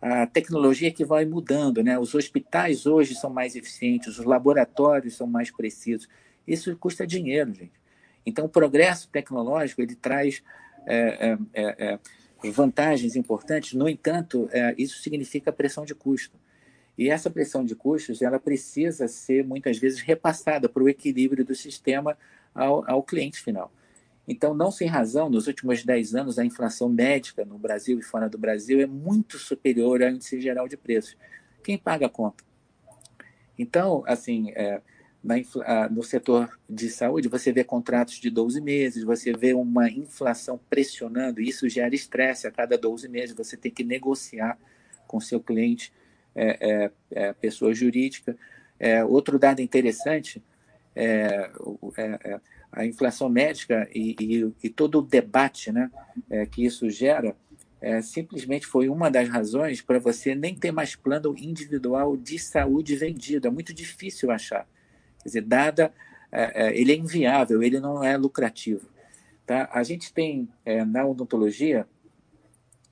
[0.01, 1.97] a tecnologia que vai mudando, né?
[1.97, 6.07] Os hospitais hoje são mais eficientes, os laboratórios são mais precisos.
[6.47, 7.73] Isso custa dinheiro, gente.
[8.25, 10.43] Então, o progresso tecnológico ele traz
[10.85, 11.99] é, é, é,
[12.43, 16.37] é vantagens importantes, no entanto, é, isso significa pressão de custo.
[16.97, 21.55] E essa pressão de custos ela precisa ser muitas vezes repassada para o equilíbrio do
[21.55, 22.17] sistema
[22.53, 23.71] ao, ao cliente final.
[24.27, 28.27] Então, não sem razão, nos últimos 10 anos, a inflação médica no Brasil e fora
[28.27, 31.15] do Brasil é muito superior ao índice geral de preços.
[31.63, 32.43] Quem paga a conta?
[33.57, 34.81] Então, assim, é,
[35.23, 35.35] na,
[35.89, 41.41] no setor de saúde, você vê contratos de 12 meses, você vê uma inflação pressionando,
[41.41, 44.57] isso gera estresse a cada 12 meses, você tem que negociar
[45.07, 45.91] com seu cliente,
[46.35, 48.37] é, é, é pessoa jurídica.
[48.79, 50.43] É, outro dado interessante
[50.95, 51.49] é,
[51.97, 52.39] é,
[52.71, 55.89] a inflação médica e, e, e, todo o debate né,
[56.51, 57.35] que isso gera
[58.01, 63.47] simplesmente foi uma das razões para você nem ter mais plano individual de saúde vendido.
[63.47, 64.67] É muito difícil achar.
[65.21, 65.93] Quer dizer, dada,
[66.31, 68.87] é, é, ele é inviável, ele não é lucrativo.
[69.45, 69.69] Tá?
[69.71, 71.87] A gente tem é, na odontologia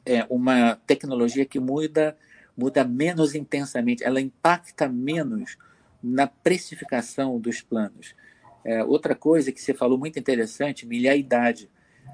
[0.06, 2.18] é, uma tecnologia que muda,
[2.56, 5.58] muda menos intensamente, ela impacta menos
[6.02, 8.16] na precificação dos planos.
[8.66, 11.70] É, outra coisa que você falou muito interessante, milha a idade.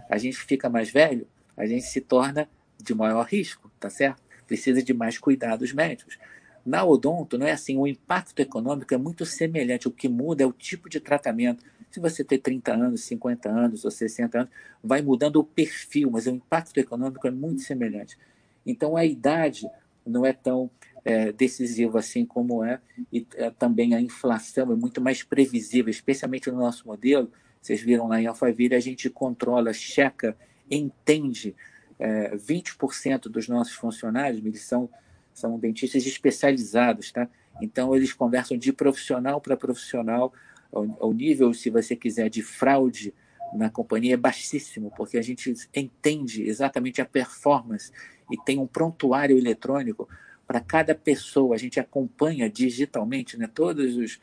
[0.10, 4.22] A gente fica mais velho, a gente se torna de maior risco, tá certo?
[4.46, 6.20] Precisa de mais cuidados médicos.
[6.66, 9.88] Na odonto, não é assim, o impacto econômico é muito semelhante.
[9.88, 11.64] O que muda é o tipo de tratamento.
[11.90, 14.52] Se você ter 30 anos, 50 anos ou 60 anos,
[14.84, 18.18] vai mudando o perfil, mas o impacto econômico é muito semelhante.
[18.66, 19.66] Então, a idade
[20.06, 20.70] não é tão
[21.04, 22.80] é, decisiva assim como é,
[23.12, 27.32] e é, também a inflação é muito mais previsível, especialmente no nosso modelo.
[27.62, 30.36] Vocês viram lá em Alphaville, a gente controla, checa,
[30.70, 31.56] entende.
[32.00, 34.90] É, 20% dos nossos funcionários, eles são
[35.34, 37.28] são dentistas especializados, tá?
[37.62, 40.34] Então, eles conversam de profissional para profissional,
[40.72, 43.14] ao, nível, se você quiser, de fraude
[43.54, 47.92] na companhia é baixíssimo, porque a gente entende exatamente a performance
[48.32, 50.08] e tem um prontuário eletrônico
[50.52, 51.56] para cada pessoa.
[51.56, 54.20] A gente acompanha digitalmente né, todos os,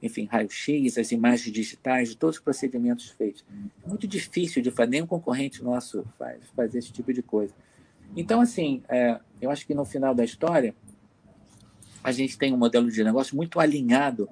[0.00, 3.44] enfim, raio-x, as imagens digitais todos os procedimentos feitos.
[3.84, 7.52] É muito difícil de fazer, nenhum concorrente nosso faz, faz esse tipo de coisa.
[8.16, 10.72] Então, assim, é, eu acho que no final da história,
[12.04, 14.28] a gente tem um modelo de negócio muito alinhado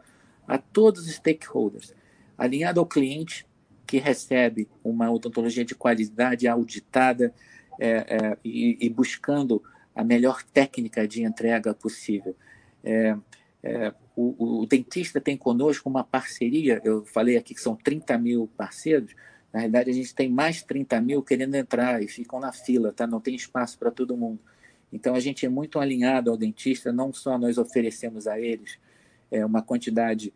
[0.47, 1.93] a todos os stakeholders,
[2.39, 3.45] alinhado ao cliente
[3.89, 7.35] que recebe uma odontologia de qualidade auditada
[7.81, 9.61] é, é, e, e, buscando
[10.01, 12.35] a melhor técnica de entrega possível.
[12.83, 13.15] É,
[13.63, 18.49] é, o, o, dentista tem conosco uma parceria, eu falei aqui que são 30 mil
[18.57, 19.15] parceiros,
[19.53, 23.07] na realidade a gente tem mais 30 mil querendo entrar e ficam na fila, tá?
[23.07, 24.41] não tem espaço para todo mundo.
[24.91, 28.79] Então a gente é muito alinhado ao dentista, não só nós oferecemos a eles
[29.31, 30.33] é, uma quantidade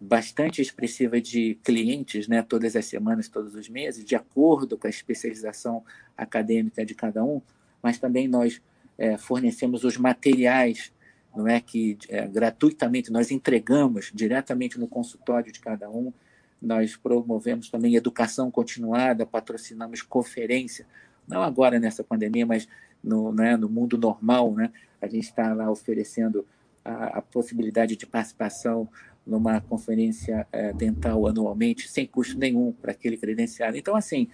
[0.00, 4.90] bastante expressiva de clientes, né, todas as semanas, todos os meses, de acordo com a
[4.90, 5.84] especialização
[6.16, 7.40] acadêmica de cada um,
[7.80, 8.60] mas também nós
[8.98, 10.92] é, fornecemos os materiais,
[11.34, 16.12] não é que é, gratuitamente nós entregamos diretamente no consultório de cada um.
[16.60, 20.86] Nós promovemos também educação continuada, patrocinamos conferência,
[21.28, 22.66] não agora nessa pandemia, mas
[23.04, 24.72] no, né, no mundo normal, né?
[25.00, 26.46] A gente está lá oferecendo
[26.84, 28.88] a, a, possibilidade de participação
[29.26, 33.76] numa conferência é, dental anualmente, sem custo nenhum para aquele credenciado.
[33.76, 34.28] Então, assim,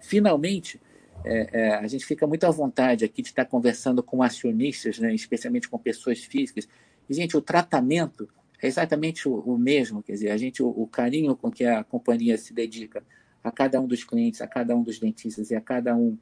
[0.00, 0.80] finalmente,
[1.24, 5.14] é, é, a gente fica muito à vontade aqui de estar conversando com acionistas, né,
[5.14, 6.68] especialmente com pessoas físicas.
[7.08, 8.28] E, gente, o tratamento
[8.62, 11.84] é exatamente o, o mesmo, quer dizer, a gente, o, o, carinho com que a
[11.84, 13.02] companhia se dedica
[13.42, 16.16] a cada um dos clientes, a cada um dos dentistas e a cada um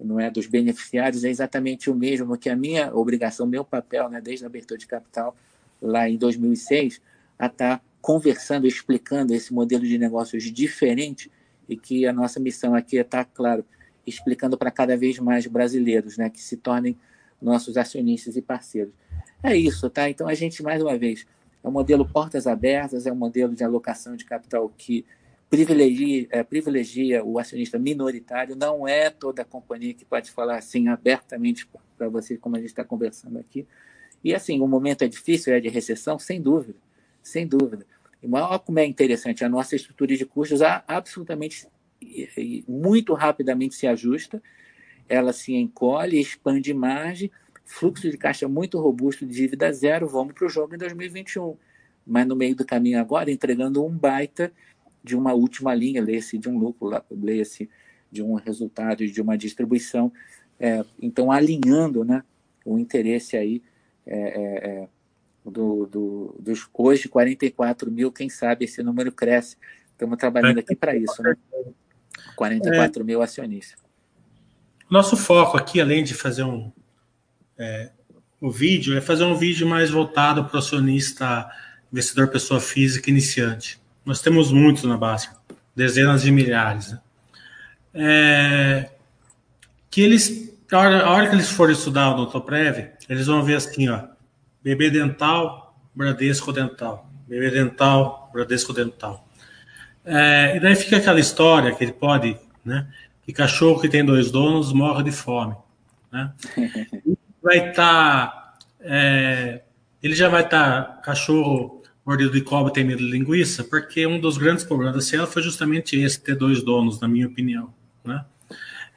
[0.00, 4.20] não é dos beneficiários é exatamente o mesmo que a minha obrigação, meu papel, né,
[4.20, 5.36] desde a abertura de capital
[5.80, 7.00] lá em 2006,
[7.38, 11.30] a estar conversando, explicando esse modelo de negócios diferente
[11.68, 13.64] e que a nossa missão aqui é estar, claro,
[14.06, 16.96] explicando para cada vez mais brasileiros, né, que se tornem
[17.40, 18.92] nossos acionistas e parceiros.
[19.42, 20.08] É isso, tá?
[20.08, 21.26] Então a gente mais uma vez
[21.62, 25.04] é um modelo portas abertas, é um modelo de alocação de capital que
[25.48, 28.56] privilegia, é, privilegia o acionista minoritário.
[28.56, 32.68] Não é toda a companhia que pode falar assim abertamente para você, como a gente
[32.68, 33.66] está conversando aqui.
[34.24, 36.78] E assim, o momento é difícil, é de recessão, sem dúvida,
[37.22, 37.86] sem dúvida.
[38.22, 41.66] E olha como é interessante, a nossa estrutura de custos absolutamente
[42.68, 44.42] muito rapidamente se ajusta,
[45.08, 47.30] ela se encolhe, expande margem,
[47.64, 51.56] fluxo de caixa muito robusto, dívida zero, vamos para o jogo em 2021.
[52.06, 54.52] Mas no meio do caminho agora, entregando um baita
[55.02, 57.68] de uma última linha, leia-se de um lucro, leia-se
[58.10, 60.12] de um resultado, de uma distribuição.
[60.58, 62.22] É, então, alinhando né,
[62.64, 63.62] o interesse aí
[64.06, 64.88] é, é, é
[65.44, 69.56] do, do, dos hoje 44 mil, quem sabe esse número cresce.
[69.90, 71.36] Estamos trabalhando aqui para isso, né?
[72.36, 73.80] 44 é, mil acionistas.
[74.90, 76.70] Nosso foco aqui, além de fazer um
[77.58, 77.90] é,
[78.40, 81.48] o vídeo, é fazer um vídeo mais voltado para o acionista,
[81.92, 83.80] investidor pessoa física iniciante.
[84.04, 85.28] Nós temos muitos na base,
[85.76, 86.90] dezenas de milhares.
[86.90, 87.00] Né?
[87.94, 88.90] É,
[89.88, 92.44] que eles, a hora, a hora, que eles forem estudar o Doutor
[93.08, 94.08] eles vão ver assim, ó,
[94.60, 99.28] bebê dental, Bradesco dental, bebê dental, Bradesco dental.
[100.04, 102.88] É, e daí fica aquela história que ele pode, né?
[103.24, 105.54] Que cachorro que tem dois donos morre de fome,
[106.10, 106.32] né?
[107.42, 109.62] vai estar, tá, é,
[110.02, 114.20] ele já vai estar tá, cachorro mordido de cobra tem medo de linguiça, porque um
[114.20, 117.72] dos grandes problemas da Cielo foi justamente esse, ter dois donos, na minha opinião,
[118.04, 118.24] né?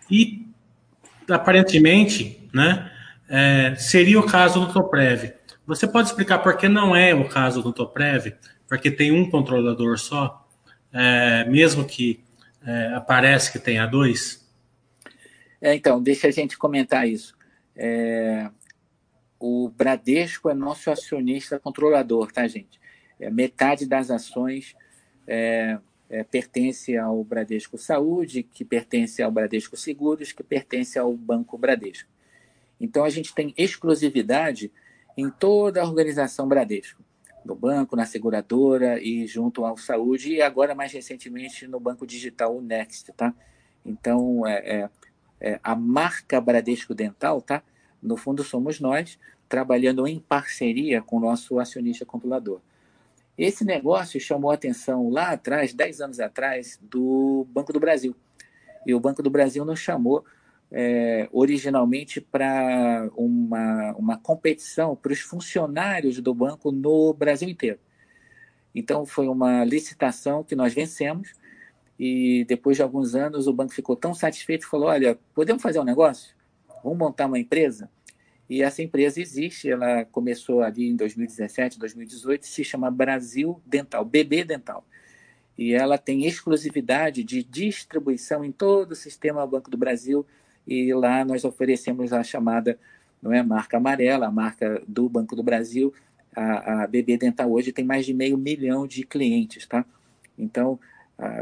[0.10, 0.48] E
[1.30, 2.92] aparentemente, né?
[3.28, 5.34] É, seria o caso do Toprev.
[5.66, 8.34] Você pode explicar por que não é o caso do Toprev?
[8.68, 10.45] Porque tem um controlador só?
[10.96, 12.24] É, mesmo que
[12.66, 14.50] é, aparece que tenha dois?
[15.60, 17.36] É, então, deixa a gente comentar isso.
[17.76, 18.50] É,
[19.38, 22.80] o Bradesco é nosso acionista controlador, tá, gente?
[23.20, 24.74] É, metade das ações
[25.28, 25.78] é,
[26.10, 32.10] é, pertence ao Bradesco Saúde, que pertence ao Bradesco Seguros, que pertence ao Banco Bradesco.
[32.80, 34.72] Então, a gente tem exclusividade
[35.18, 37.04] em toda a organização Bradesco
[37.46, 42.58] no banco, na seguradora e junto ao saúde e agora mais recentemente no banco digital
[42.58, 43.34] o Next, tá?
[43.86, 44.90] Então é, é,
[45.40, 47.62] é, a marca Bradesco Dental, tá?
[48.02, 52.60] No fundo somos nós trabalhando em parceria com o nosso acionista controlador.
[53.38, 58.16] Esse negócio chamou a atenção lá atrás, 10 anos atrás, do Banco do Brasil.
[58.88, 60.26] E o Banco do Brasil nos chamou
[60.78, 67.80] é, originalmente para uma, uma competição para os funcionários do banco no Brasil inteiro.
[68.76, 71.32] Então, foi uma licitação que nós vencemos
[71.98, 75.80] e depois de alguns anos o banco ficou tão satisfeito e falou: Olha, podemos fazer
[75.80, 76.36] um negócio?
[76.84, 77.90] Vamos montar uma empresa?
[78.50, 84.44] E essa empresa existe, ela começou ali em 2017, 2018, se chama Brasil Dental, BB
[84.44, 84.86] Dental.
[85.58, 90.26] E ela tem exclusividade de distribuição em todo o sistema Banco do Brasil,
[90.68, 92.80] e lá nós oferecemos a chamada
[93.22, 95.94] não é marca amarela, a marca do Banco do Brasil.
[96.36, 99.84] A, a BB Dental hoje tem mais de meio milhão de clientes, tá?
[100.38, 100.80] Então,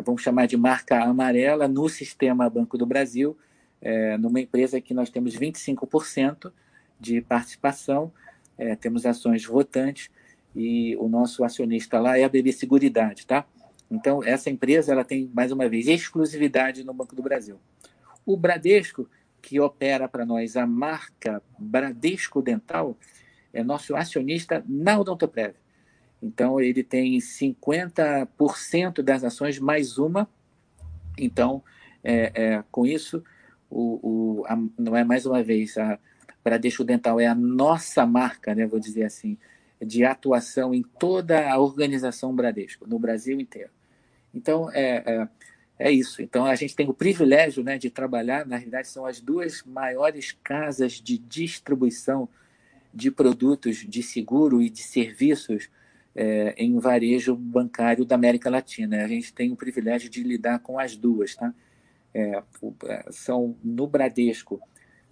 [0.06, 3.38] vamos chamar de marca amarela no sistema Banco do Brasil,
[3.82, 6.52] é, numa empresa que nós temos 25%
[7.00, 8.12] de participação,
[8.58, 10.10] é, temos ações votantes
[10.56, 13.46] e o nosso acionista lá é a BB Seguridade, tá?
[13.90, 17.60] Então, essa empresa ela tem, mais uma vez, exclusividade no Banco do Brasil.
[18.26, 19.10] O Bradesco,
[19.42, 22.98] que opera para nós a marca Bradesco Dental,
[23.52, 25.54] é nosso acionista na Odontoprev.
[26.22, 30.28] Então, ele tem 50% das ações mais uma.
[31.18, 31.62] Então,
[32.04, 33.24] é, é, com isso,
[33.70, 36.00] o, o, a, não é mais uma vez, a
[36.44, 39.38] Bradesco Dental é a nossa marca, né, vou dizer assim,
[39.82, 43.70] de atuação em toda a organização Bradesco, no Brasil inteiro.
[44.34, 45.28] Então, é, é,
[45.78, 46.22] é, isso.
[46.22, 50.32] Então, a gente tem o privilégio né, de trabalhar, na realidade, são as duas maiores
[50.44, 52.30] casas de distribuição
[52.94, 55.70] de produtos de seguro e de serviços
[56.16, 59.04] é, em varejo bancário da América Latina.
[59.04, 61.36] A gente tem o privilégio de lidar com as duas.
[61.36, 61.54] Tá?
[62.14, 62.44] É,
[62.86, 64.62] é são, no Bradesco,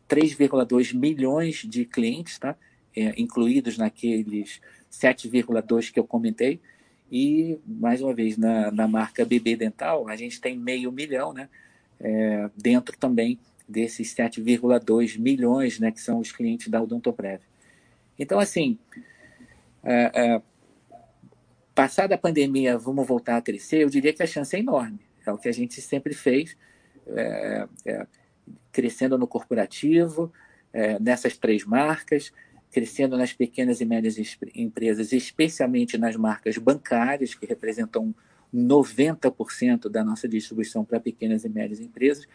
[0.08, 2.56] 3,2 milhões de clientes, tá?
[2.96, 4.60] É, incluídos naqueles
[4.92, 6.60] 7,2 que eu comentei,
[7.12, 11.50] e, mais uma vez, na, na marca BB Dental, a gente tem meio milhão, né?
[12.00, 13.38] É, dentro também
[13.68, 15.92] desses 7,2 milhões, né?
[15.92, 17.42] Que são os clientes da Odontoprev.
[18.18, 18.80] Então, assim,
[19.84, 20.42] é, é,
[21.76, 23.84] passada a pandemia, vamos voltar a crescer?
[23.84, 25.00] Eu diria que a chance é enorme.
[25.26, 26.56] É o que a gente sempre fez,
[27.08, 28.08] é, é,
[28.72, 30.32] crescendo no corporativo,
[30.72, 32.32] é, nessas três marcas,
[32.72, 34.16] crescendo nas pequenas e médias
[34.56, 38.16] empresas, especialmente nas marcas bancárias, que representam
[38.54, 42.28] 90% da nossa distribuição para pequenas e médias empresas,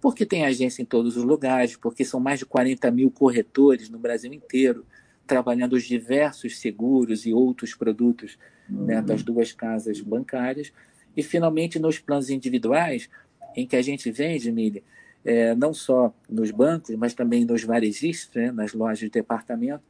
[0.00, 3.98] porque tem agência em todos os lugares, porque são mais de 40 mil corretores no
[3.98, 4.84] Brasil inteiro,
[5.26, 8.36] trabalhando os diversos seguros e outros produtos
[8.68, 10.72] né, das duas casas bancárias.
[11.16, 13.08] E, finalmente, nos planos individuais,
[13.56, 14.84] em que a gente vende, Mili,
[15.24, 19.82] é, não só nos bancos, mas também nos varejistas, né, nas lojas de departamento.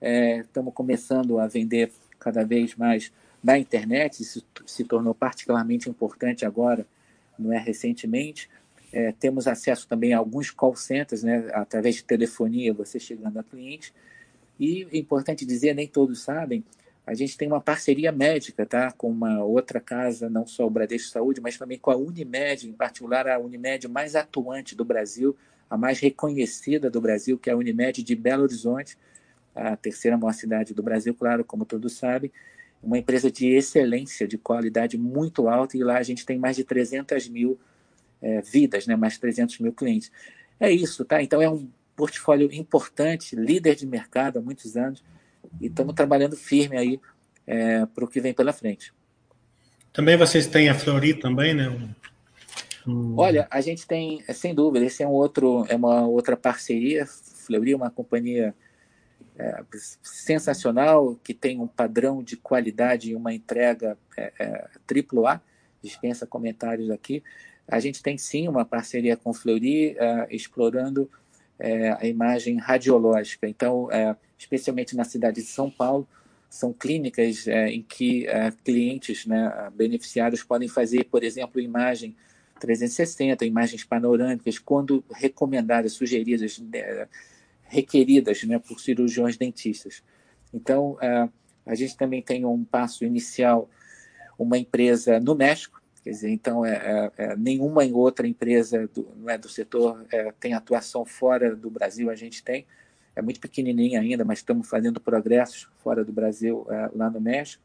[0.00, 3.12] É, estamos começando a vender cada vez mais
[3.42, 6.86] na internet, isso se tornou particularmente importante agora,
[7.38, 8.48] não é recentemente.
[8.92, 13.42] É, temos acesso também a alguns call centers, né, através de telefonia, você chegando a
[13.42, 13.92] cliente.
[14.58, 16.64] E é importante dizer, nem todos sabem,
[17.06, 18.90] a gente tem uma parceria médica tá?
[18.90, 22.72] com uma outra casa, não só o Bradesco Saúde, mas também com a Unimed, em
[22.72, 25.36] particular a Unimed mais atuante do Brasil,
[25.68, 28.96] a mais reconhecida do Brasil, que é a Unimed de Belo Horizonte,
[29.54, 32.32] a terceira maior cidade do Brasil, claro, como todos sabem.
[32.82, 36.64] Uma empresa de excelência, de qualidade muito alta, e lá a gente tem mais de
[36.64, 37.58] 300 mil
[38.20, 38.96] é, vidas, né?
[38.96, 40.10] mais 300 mil clientes.
[40.58, 41.22] É isso, tá?
[41.22, 45.04] Então é um portfólio importante, líder de mercado há muitos anos
[45.60, 47.00] e estamos trabalhando firme aí
[47.46, 48.92] é, para o que vem pela frente.
[49.92, 51.94] Também vocês têm a Flori também, né?
[53.16, 57.06] Olha, a gente tem, sem dúvida, esse é um outro, é uma outra parceria.
[57.06, 58.54] Fleury é uma companhia
[59.38, 59.64] é,
[60.02, 65.40] sensacional que tem um padrão de qualidade e uma entrega é, é, AAA.
[65.82, 67.22] Dispensa comentários aqui.
[67.66, 71.10] A gente tem sim uma parceria com Fleury, é, explorando
[71.58, 73.48] é, a imagem radiológica.
[73.48, 76.06] Então, é, especialmente na cidade de São Paulo,
[76.48, 82.14] são clínicas é, em que é, clientes, né, beneficiários, podem fazer, por exemplo, imagem
[82.60, 87.08] 360, imagens panorâmicas, quando recomendadas, sugeridas, né,
[87.64, 90.02] requeridas né, por cirurgiões dentistas.
[90.52, 91.28] Então, é,
[91.66, 93.68] a gente também tem um passo inicial,
[94.38, 99.30] uma empresa no México, Quer dizer, então, é, é, é, nenhuma outra empresa do, não
[99.30, 102.66] é, do setor é, tem atuação fora do Brasil, a gente tem.
[103.16, 107.62] É muito pequenininha ainda, mas estamos fazendo progressos fora do Brasil, é, lá no México.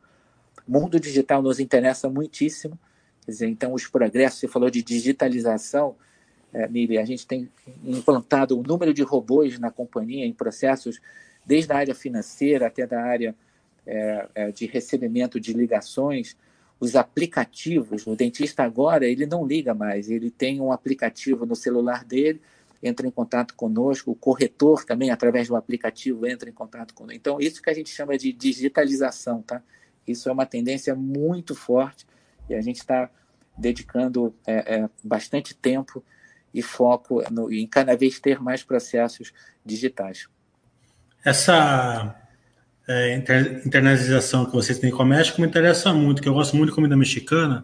[0.66, 2.80] Mundo digital nos interessa muitíssimo.
[3.26, 5.98] Quer dizer, então, os progressos, você falou de digitalização,
[6.54, 7.50] é, a gente tem
[7.84, 11.00] implantado o número de robôs na companhia em processos
[11.46, 13.36] desde a área financeira até da área
[13.86, 16.38] é, é, de recebimento de ligações,
[16.80, 18.08] os aplicativos.
[18.08, 22.42] O dentista agora ele não liga mais, ele tem um aplicativo no celular dele,
[22.82, 27.18] entra em contato conosco, o corretor também através do aplicativo entra em contato conosco.
[27.18, 29.62] Então isso que a gente chama de digitalização, tá?
[30.08, 32.08] Isso é uma tendência muito forte
[32.50, 33.10] e a gente está
[33.58, 36.04] dedicando é, é, bastante tempo
[36.54, 40.28] e foco no, em cada vez ter mais processos digitais.
[41.24, 42.16] Essa
[42.90, 43.16] é,
[43.64, 46.76] internalização que vocês têm com o México me interessa muito, que eu gosto muito de
[46.76, 47.64] comida mexicana.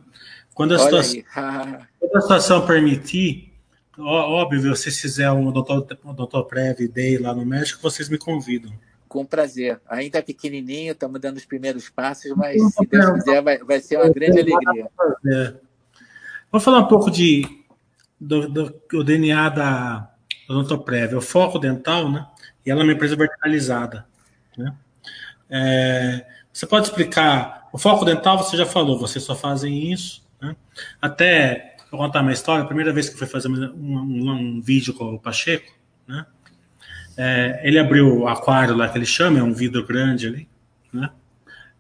[0.53, 1.23] Quando a, situação,
[1.99, 3.51] quando a situação permitir,
[3.97, 5.81] óbvio, se vocês fizerem o Doutor,
[6.15, 8.71] Doutor Prev Day lá no México, vocês me convidam.
[9.07, 9.81] Com prazer.
[9.89, 13.97] Ainda é pequenininho, estamos dando os primeiros passos, mas se Deus quiser, vai, vai ser
[13.97, 15.59] uma grande alegria.
[16.51, 17.47] Vamos falar um pouco de,
[18.21, 20.11] do, do, do DNA da
[20.47, 22.27] Odontoprev, o foco dental, né?
[22.63, 24.05] E ela é uma empresa verticalizada?
[25.49, 30.55] É, Você pode explicar, o foco dental você já falou, vocês só fazem isso, né?
[31.01, 34.61] Até, vou contar uma história, a primeira vez que eu fui fazer um, um, um
[34.61, 35.71] vídeo com o Pacheco,
[36.07, 36.25] né?
[37.17, 40.49] É, ele abriu o aquário lá que ele chama, é um vidro grande ali,
[40.91, 41.09] né?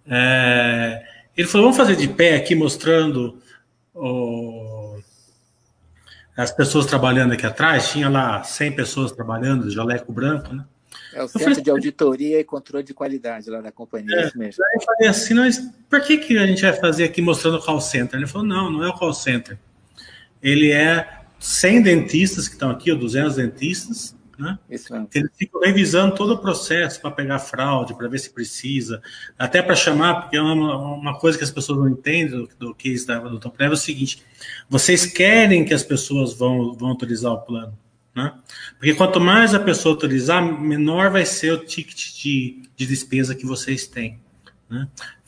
[0.07, 1.03] É,
[1.35, 3.41] ele falou, vamos fazer de pé aqui mostrando
[6.37, 10.65] as pessoas trabalhando aqui atrás, tinha lá 100 pessoas trabalhando, jaleco branco, né?
[11.15, 14.37] É o Centro falei, de Auditoria e Controle de Qualidade lá da companhia, é, isso
[14.37, 14.61] mesmo.
[14.65, 15.57] Aí eu falei assim, mas
[15.89, 18.19] por que, que a gente vai fazer aqui mostrando o call center?
[18.19, 19.57] Ele falou, não, não é o call center.
[20.43, 24.59] Ele é 100 dentistas que estão aqui, ou 200 dentistas, né?
[24.69, 25.07] Isso mesmo.
[25.15, 29.01] Eles ficam revisando todo o processo para pegar fraude, para ver se precisa,
[29.39, 32.75] até para chamar, porque é uma, uma, coisa que as pessoas não entendem do, do
[32.75, 34.21] que estava do Top é o seguinte:
[34.69, 37.77] vocês querem que as pessoas vão, vão autorizar o plano.
[38.15, 38.33] Né?
[38.77, 43.45] Porque quanto mais a pessoa autorizar, menor vai ser o ticket de, de despesa que
[43.45, 44.19] vocês têm.
[44.69, 44.87] Né?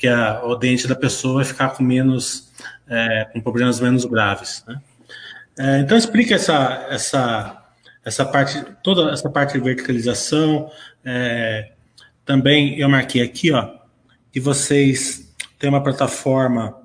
[0.09, 2.51] A, o dente da pessoa vai ficar com menos,
[2.88, 4.63] é, com problemas menos graves.
[4.65, 4.81] Né?
[5.59, 7.65] É, então explica essa, essa,
[8.05, 10.71] essa parte, toda essa parte de verticalização.
[11.03, 11.73] É,
[12.25, 13.69] também eu marquei aqui, ó,
[14.31, 16.75] que vocês têm uma plataforma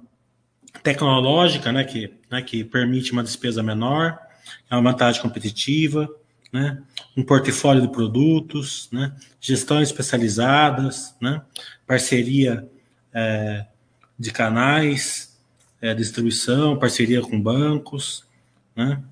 [0.82, 4.18] tecnológica, né, que, né, que permite uma despesa menor,
[4.70, 6.08] é uma vantagem competitiva,
[6.52, 6.82] né,
[7.16, 11.42] um portfólio de produtos, né, gestões especializadas, né,
[11.86, 12.68] parceria
[13.12, 13.66] é,
[14.18, 15.38] de canais,
[15.80, 18.24] é, distribuição, parceria com bancos,
[18.76, 19.02] né,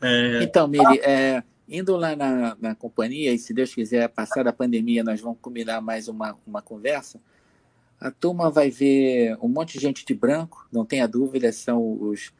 [0.00, 0.42] é...
[0.42, 5.02] Então, Miri, é, indo lá na, na companhia, e se Deus quiser, passar da pandemia,
[5.02, 7.20] nós vamos combinar mais uma, uma conversa.
[7.98, 12.32] A turma vai ver um monte de gente de branco, não tenha dúvida, são os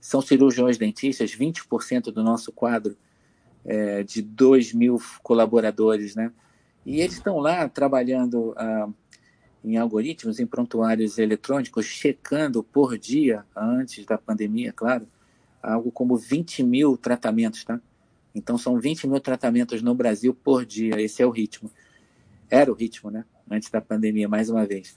[0.00, 2.96] são cirurgiões dentistas, 20% do nosso quadro
[3.64, 6.32] é, de 2 mil colaboradores, né?
[6.84, 8.88] E eles estão lá trabalhando ah,
[9.62, 15.06] em algoritmos, em prontuários eletrônicos, checando por dia, antes da pandemia, claro,
[15.62, 17.78] algo como 20 mil tratamentos, tá?
[18.34, 21.70] Então são 20 mil tratamentos no Brasil por dia, esse é o ritmo.
[22.48, 23.24] Era o ritmo, né?
[23.50, 24.96] Antes da pandemia, mais uma vez.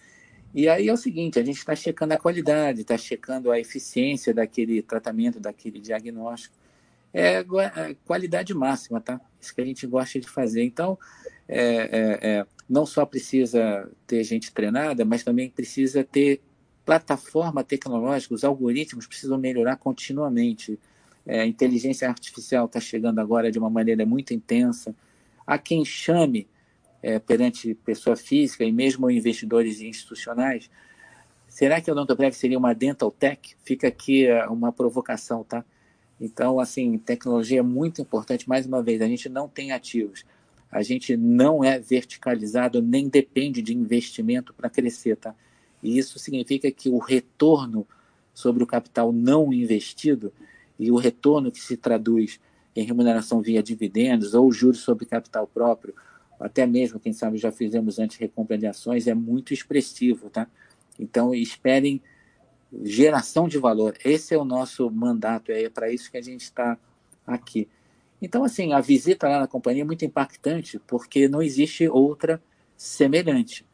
[0.53, 4.33] E aí é o seguinte, a gente está checando a qualidade, está checando a eficiência
[4.33, 6.55] daquele tratamento, daquele diagnóstico.
[7.11, 9.19] É, é qualidade máxima, tá?
[9.41, 10.63] Isso que a gente gosta de fazer.
[10.63, 10.97] Então,
[11.47, 16.41] é, é, é, não só precisa ter gente treinada, mas também precisa ter
[16.85, 20.79] plataforma tecnológica, os algoritmos precisam melhorar continuamente.
[21.25, 24.93] É, a inteligência artificial está chegando agora de uma maneira muito intensa.
[25.47, 26.47] Há quem chame
[27.03, 30.69] é, perante pessoa física e mesmo investidores institucionais,
[31.49, 33.55] será que a Odontoprev seria uma dental tech?
[33.63, 35.65] Fica aqui é, uma provocação, tá?
[36.19, 38.47] Então, assim, tecnologia é muito importante.
[38.47, 40.23] Mais uma vez, a gente não tem ativos.
[40.71, 45.35] A gente não é verticalizado, nem depende de investimento para crescer, tá?
[45.83, 47.85] E isso significa que o retorno
[48.33, 50.31] sobre o capital não investido
[50.79, 52.39] e o retorno que se traduz
[52.75, 55.93] em remuneração via dividendos ou juros sobre capital próprio,
[56.39, 60.47] até mesmo, quem sabe já fizemos antes recompra de ações, é muito expressivo, tá?
[60.99, 62.01] Então, esperem
[62.83, 63.95] geração de valor.
[64.03, 66.77] Esse é o nosso mandato, é para isso que a gente está
[67.25, 67.67] aqui.
[68.21, 72.41] Então, assim, a visita lá na companhia é muito impactante, porque não existe outra
[72.75, 73.65] semelhante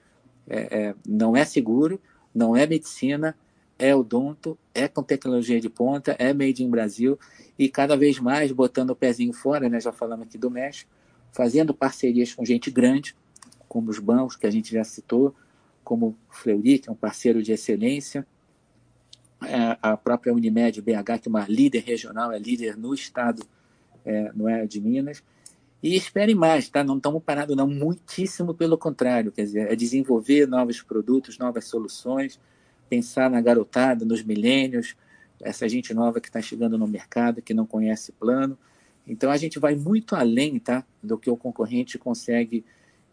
[0.49, 2.01] é, é, não é seguro,
[2.33, 3.37] não é medicina,
[3.77, 7.17] é odonto, é com tecnologia de ponta, é made in Brasil
[7.57, 9.79] e cada vez mais botando o pezinho fora, né?
[9.79, 10.91] Já falamos aqui do México,
[11.31, 13.15] fazendo parcerias com gente grande,
[13.67, 15.35] como os bancos que a gente já citou,
[15.83, 18.25] como o Fleury, que é um parceiro de excelência,
[19.45, 23.43] é, a própria Unimed BH, que é uma líder regional, é líder no estado,
[24.05, 25.23] é, não é de Minas,
[25.81, 26.83] e esperem mais, tá?
[26.83, 27.65] Não estamos parados, não.
[27.65, 29.31] Muitíssimo pelo contrário.
[29.31, 32.37] Quer dizer, é desenvolver novos produtos, novas soluções,
[32.89, 34.95] pensar na garotada, nos milênios,
[35.41, 38.57] essa gente nova que está chegando no mercado, que não conhece plano.
[39.09, 40.85] Então a gente vai muito além, tá?
[41.01, 42.63] Do que o concorrente consegue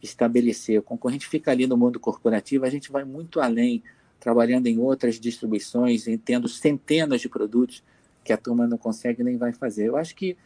[0.03, 0.79] estabelecer.
[0.79, 3.83] O concorrente fica ali no mundo corporativo, a gente vai muito além,
[4.21, 7.83] trabalhando em outras distribuições, tendo centenas de produtos
[8.23, 9.89] que a turma não consegue nem vai fazer.
[9.89, 10.37] Eu acho que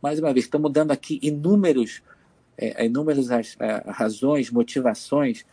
[0.00, 2.02] mais uma vez, estamos dando aqui inúmeros,
[2.56, 3.44] é, inúmeras é,
[3.86, 5.44] razões, motivações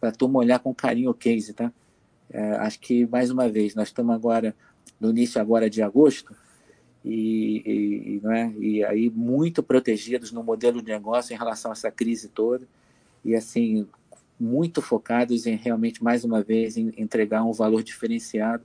[0.00, 1.72] para a turma olhar com carinho o case, tá?
[2.30, 4.56] É, acho que, mais uma vez, nós estamos agora,
[4.98, 6.34] no início agora de agosto,
[7.04, 8.52] e, e, é?
[8.58, 12.66] e aí muito protegidos no modelo de negócio em relação a essa crise toda,
[13.24, 13.86] e assim,
[14.38, 18.64] muito focados em realmente, mais uma vez, em entregar um valor diferenciado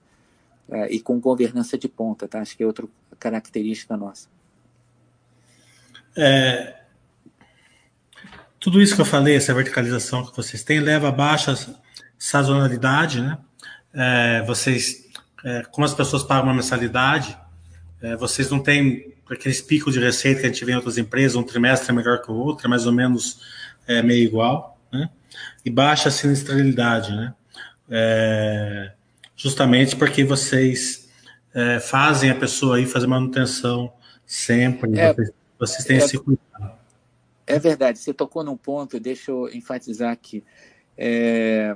[0.70, 2.42] é, e com governança de ponta, tá?
[2.42, 2.88] Acho que é outra
[3.20, 4.28] característica nossa.
[6.16, 6.78] É,
[8.60, 11.70] tudo isso que eu falei, essa verticalização que vocês têm, leva a baixas
[12.18, 13.38] sazonalidade, né?
[13.94, 15.08] É, vocês,
[15.44, 17.38] é, como as pessoas pagam uma mensalidade,
[18.02, 21.36] é, vocês não têm aqueles picos de receita que a gente vê em outras empresas,
[21.36, 23.42] um trimestre é melhor que o outro, é mais ou menos
[23.88, 25.10] é, meio igual, né?
[25.66, 27.34] E baixa a sinistralidade, né?
[27.90, 28.92] É,
[29.36, 31.10] justamente porque vocês
[31.54, 33.92] é, fazem a pessoa aí fazer manutenção
[34.26, 36.78] sempre, é, vocês, vocês, têm é, esse cuidado.
[37.46, 40.44] É verdade, você tocou num ponto, deixa eu enfatizar aqui.
[40.98, 41.76] É,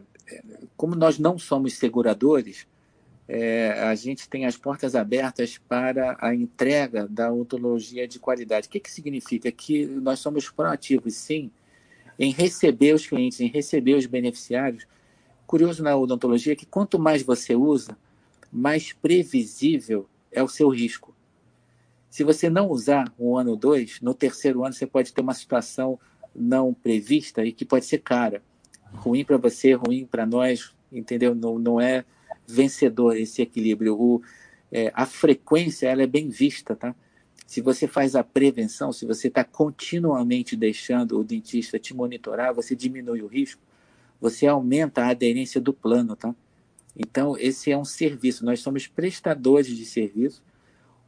[0.75, 2.67] como nós não somos seguradores,
[3.33, 8.67] é, a gente tem as portas abertas para a entrega da ontologia de qualidade.
[8.67, 9.49] O que, que significa?
[9.49, 11.49] Que nós somos proativos, sim,
[12.19, 14.85] em receber os clientes, em receber os beneficiários.
[15.47, 17.97] Curioso na odontologia que quanto mais você usa,
[18.51, 21.15] mais previsível é o seu risco.
[22.09, 25.33] Se você não usar um ano ou dois, no terceiro ano você pode ter uma
[25.33, 25.97] situação
[26.35, 28.43] não prevista e que pode ser cara.
[28.91, 31.33] Ruim para você, ruim para nós, entendeu?
[31.33, 32.03] Não, não é
[32.51, 33.99] vencedor esse equilíbrio.
[33.99, 34.21] O,
[34.71, 36.95] é, a frequência ela é bem vista, tá?
[37.45, 42.75] Se você faz a prevenção, se você está continuamente deixando o dentista te monitorar, você
[42.75, 43.61] diminui o risco,
[44.21, 46.33] você aumenta a aderência do plano, tá?
[46.95, 48.45] Então, esse é um serviço.
[48.45, 50.41] Nós somos prestadores de serviço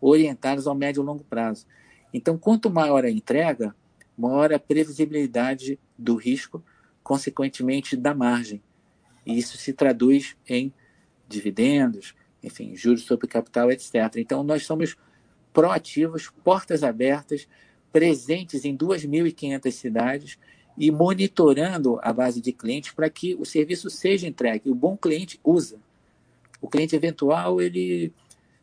[0.01, 1.65] orientados ao médio e longo prazo.
[2.13, 3.73] Então, quanto maior a entrega,
[4.17, 6.63] maior a previsibilidade do risco,
[7.01, 8.61] consequentemente da margem.
[9.25, 10.73] E isso se traduz em
[11.27, 12.13] dividendos,
[12.43, 13.93] enfim, juros sobre capital, etc.
[14.17, 14.95] Então, nós somos
[15.51, 17.47] proativos, portas abertas,
[17.91, 20.39] presentes em 2.500 cidades
[20.77, 24.69] e monitorando a base de clientes para que o serviço seja entregue.
[24.69, 25.77] O bom cliente usa.
[26.59, 28.11] O cliente eventual, ele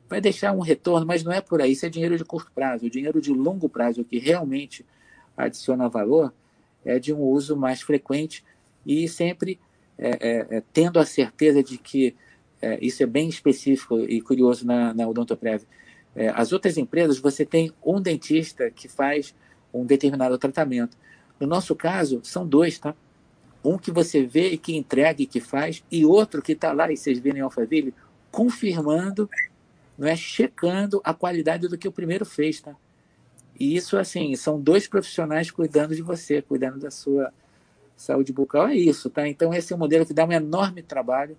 [0.09, 1.73] vai deixar um retorno, mas não é por aí.
[1.73, 2.87] Isso é dinheiro de curto prazo.
[2.87, 4.85] O dinheiro de longo prazo, que realmente
[5.37, 6.35] adiciona valor,
[6.85, 8.45] é de um uso mais frequente
[8.85, 9.61] e sempre
[9.97, 12.17] é, é, é, tendo a certeza de que
[12.61, 15.65] é, isso é bem específico e curioso na, na Odontoprev.
[16.15, 19.35] É, as outras empresas, você tem um dentista que faz
[19.73, 20.97] um determinado tratamento.
[21.39, 22.95] No nosso caso, são dois, tá?
[23.65, 26.91] Um que você vê e que entrega e que faz, e outro que está lá,
[26.91, 27.95] e vocês viram em Alphaville,
[28.31, 29.29] confirmando,
[29.97, 32.75] não é, checando a qualidade do que o primeiro fez, tá?
[33.59, 37.33] E isso, assim, são dois profissionais cuidando de você, cuidando da sua
[37.95, 38.69] saúde bucal.
[38.69, 39.29] É isso, tá?
[39.29, 41.37] Então, esse é um modelo que dá um enorme trabalho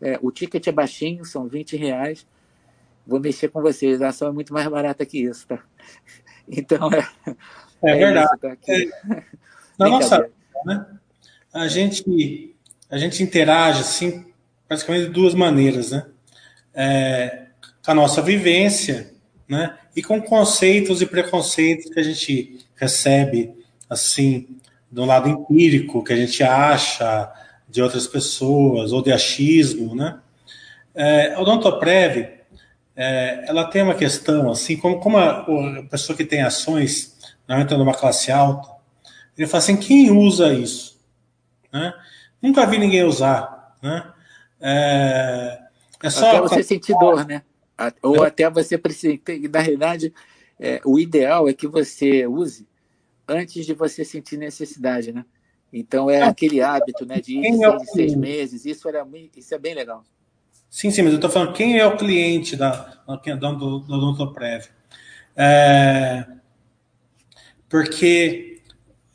[0.00, 2.26] é, o ticket é baixinho, são 20 reais.
[3.06, 5.58] Vou mexer com vocês, a ação é muito mais barata que isso, tá?
[6.52, 7.08] Então, é.
[7.82, 8.28] É, é verdade.
[8.34, 9.14] Isso, tá?
[9.14, 9.22] é,
[9.78, 10.28] na nossa
[10.64, 10.86] né,
[11.52, 12.56] a gente,
[12.90, 14.26] a gente interage, assim,
[14.66, 16.06] praticamente de duas maneiras, né?
[16.74, 17.46] É,
[17.84, 19.12] com a nossa vivência,
[19.48, 19.78] né?
[19.94, 23.54] E com conceitos e preconceitos que a gente recebe,
[23.88, 24.56] assim,
[24.90, 27.32] do lado empírico, que a gente acha,
[27.70, 30.18] de outras pessoas, ou de achismo, né?
[30.94, 32.28] É, a Odontoprev,
[32.96, 35.46] é, ela tem uma questão, assim, como, como a,
[35.78, 37.16] a pessoa que tem ações,
[37.48, 38.68] normalmente numa classe alta,
[39.38, 41.00] ele fala assim, quem usa isso?
[41.72, 41.94] Né?
[42.42, 44.12] Nunca vi ninguém usar, né?
[44.60, 45.58] É,
[46.02, 47.42] é só até você sentir dor, né?
[48.02, 48.28] Ou é.
[48.28, 49.18] até você precisa.
[49.50, 50.12] Na realidade,
[50.58, 52.68] é, o ideal é que você use
[53.26, 55.24] antes de você sentir necessidade, né?
[55.72, 58.64] Então é aquele hábito, né, de ir de é seis, seis meses.
[58.64, 59.06] Isso era
[59.36, 60.04] isso é bem legal.
[60.68, 62.70] Sim, sim, mas eu estou falando quem é o cliente da,
[63.06, 64.66] do, do Odontoprev.
[65.36, 66.26] É,
[67.68, 68.62] porque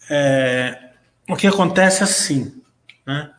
[0.10, 0.91] é,
[1.30, 2.62] o que acontece é assim,
[3.06, 3.32] né?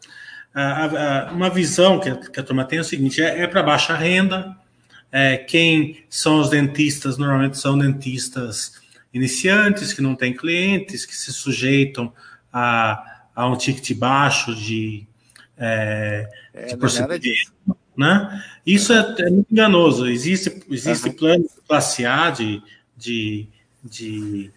[0.54, 3.46] A, a, uma visão que a, que a turma tem é o seguinte: é, é
[3.46, 4.56] para baixa renda.
[5.12, 7.18] É, quem são os dentistas?
[7.18, 8.72] Normalmente são dentistas
[9.12, 12.12] iniciantes que não têm clientes, que se sujeitam
[12.58, 15.06] a, a um ticket baixo de,
[15.58, 17.52] é, é, de procedimento.
[17.94, 18.42] Né?
[18.64, 20.06] Isso é, é, muito enganoso.
[20.08, 21.14] Existe, existe uhum.
[21.14, 22.62] plano classe A de,
[22.96, 23.46] de,
[23.84, 24.50] de,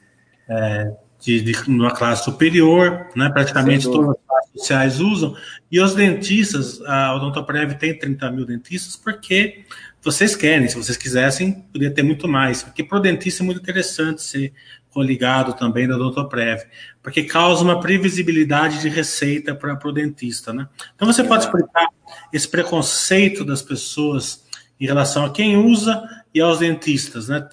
[0.48, 3.30] é, de, de uma classe superior, né?
[3.30, 5.36] praticamente todas as classes sociais usam,
[5.70, 9.66] e os dentistas, a Odontoprev tem 30 mil dentistas, porque
[10.02, 13.60] vocês querem, se vocês quisessem, poderia ter muito mais, porque para o dentista é muito
[13.60, 14.54] interessante ser
[14.92, 16.64] coligado também da Odontoprev,
[17.02, 20.68] porque causa uma previsibilidade de receita para o dentista, né?
[20.96, 21.88] Então você pode explicar
[22.34, 24.44] esse preconceito das pessoas
[24.80, 26.02] em relação a quem usa
[26.34, 27.48] e aos dentistas, né?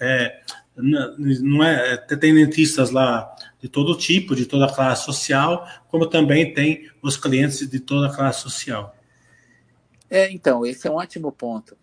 [0.00, 0.40] É,
[0.76, 6.90] não é, tem dentistas lá de todo tipo, de toda classe social, como também tem
[7.00, 8.96] os clientes de toda classe social.
[10.10, 11.76] É, então, esse é um ótimo ponto.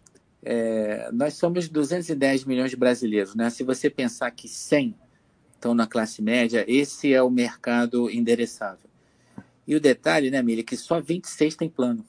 [0.44, 3.50] É, nós somos 210 milhões de brasileiros, né?
[3.50, 4.96] Se você pensar que 100
[5.54, 8.90] estão na classe média, esse é o mercado endereçável.
[9.68, 12.06] E o detalhe, né, Mili, que só 26 tem plano.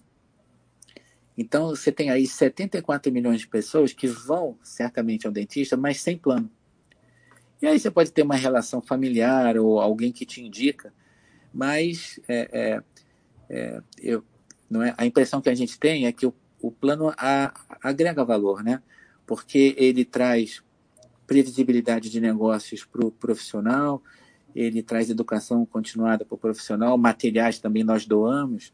[1.37, 6.17] Então, você tem aí 74 milhões de pessoas que vão certamente ao dentista, mas sem
[6.17, 6.51] plano.
[7.61, 10.93] E aí você pode ter uma relação familiar ou alguém que te indica,
[11.53, 12.83] mas é, é,
[13.51, 14.25] é, eu,
[14.71, 17.53] não é, a impressão que a gente tem é que o, o plano a,
[17.83, 18.83] agrega valor, né?
[19.27, 20.63] Porque ele traz
[21.27, 24.03] previsibilidade de negócios para o profissional,
[24.55, 28.73] ele traz educação continuada para o profissional, materiais também nós doamos.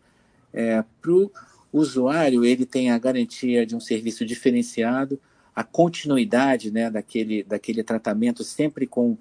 [0.52, 1.30] É, para o
[1.72, 5.20] usuário, ele tem a garantia de um serviço diferenciado,
[5.54, 9.16] a continuidade né, daquele, daquele tratamento, sempre com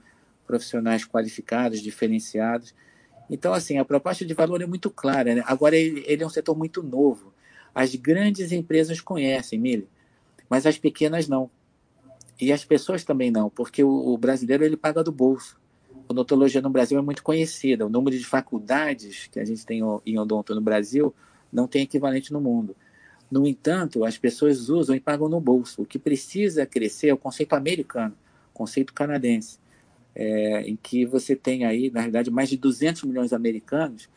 [0.48, 2.74] profissionais qualificados, diferenciados.
[3.30, 5.36] Então, assim, a proposta de valor é muito clara.
[5.36, 5.44] Né?
[5.46, 7.34] Agora, ele, ele, é um setor muito novo.
[7.76, 9.90] As grandes empresas conhecem, Mili,
[10.50, 11.50] mas as pequenas não.
[12.40, 15.60] E as pessoas também não, porque o, o brasileiro ele paga do bolso.
[16.08, 17.86] A odontologia no Brasil é muito conhecida.
[17.86, 21.14] O número de faculdades que a gente tem em odonto no Brasil
[21.52, 22.76] não tem equivalente no mundo.
[23.30, 25.82] No entanto, as pessoas usam e pagam no bolso.
[25.82, 28.16] O que precisa crescer é o conceito americano,
[28.54, 29.60] conceito canadense,
[30.14, 34.08] é, em que você tem aí, na realidade, mais de 200 milhões de americanos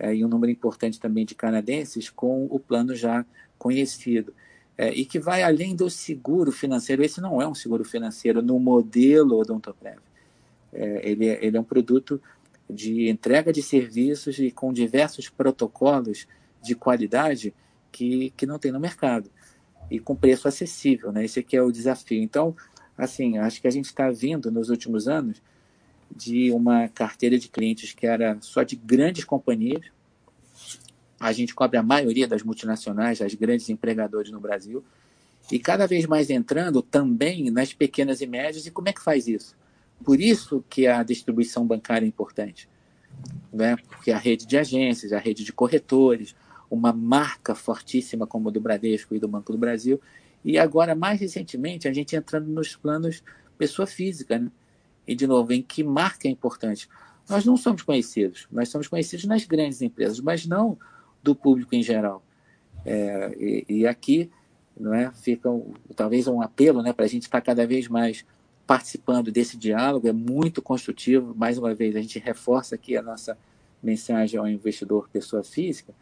[0.00, 3.24] é, e um número importante também de canadenses com o plano já
[3.58, 4.32] conhecido.
[4.76, 7.04] É, e que vai além do seguro financeiro.
[7.04, 9.98] Esse não é um seguro financeiro no modelo Odontoprev.
[10.72, 12.20] É, ele, é, ele é um produto
[12.68, 16.26] de entrega de serviços e com diversos protocolos
[16.62, 17.52] de qualidade
[17.92, 19.30] que, que não tem no mercado
[19.90, 21.24] e com preço acessível, né?
[21.24, 22.22] Esse aqui é o desafio.
[22.22, 22.56] Então,
[22.96, 25.42] assim, acho que a gente está vindo nos últimos anos
[26.14, 29.84] de uma carteira de clientes que era só de grandes companhias.
[31.18, 34.82] A gente cobre a maioria das multinacionais, as grandes empregadores no Brasil,
[35.50, 38.66] e cada vez mais entrando também nas pequenas e médias.
[38.66, 39.56] E como é que faz isso?
[40.04, 42.68] Por isso que a distribuição bancária é importante,
[43.52, 43.76] né?
[43.88, 46.34] Porque a rede de agências, a rede de corretores,
[46.70, 50.00] uma marca fortíssima como a do Bradesco e do Banco do Brasil.
[50.42, 53.22] E agora, mais recentemente, a gente entrando nos planos
[53.58, 54.38] pessoa física.
[54.38, 54.50] Né?
[55.10, 56.88] E, de novo, em que marca é importante?
[57.28, 60.78] Nós não somos conhecidos, nós somos conhecidos nas grandes empresas, mas não
[61.20, 62.22] do público em geral.
[62.86, 64.30] É, e, e, aqui
[64.78, 68.24] não é, fica um, talvez um apelo né, para a gente estar cada vez mais
[68.68, 71.34] participando desse diálogo, é muito construtivo.
[71.34, 73.36] Mais uma vez, a gente reforça aqui a nossa
[73.82, 75.92] mensagem ao investidor pessoa física,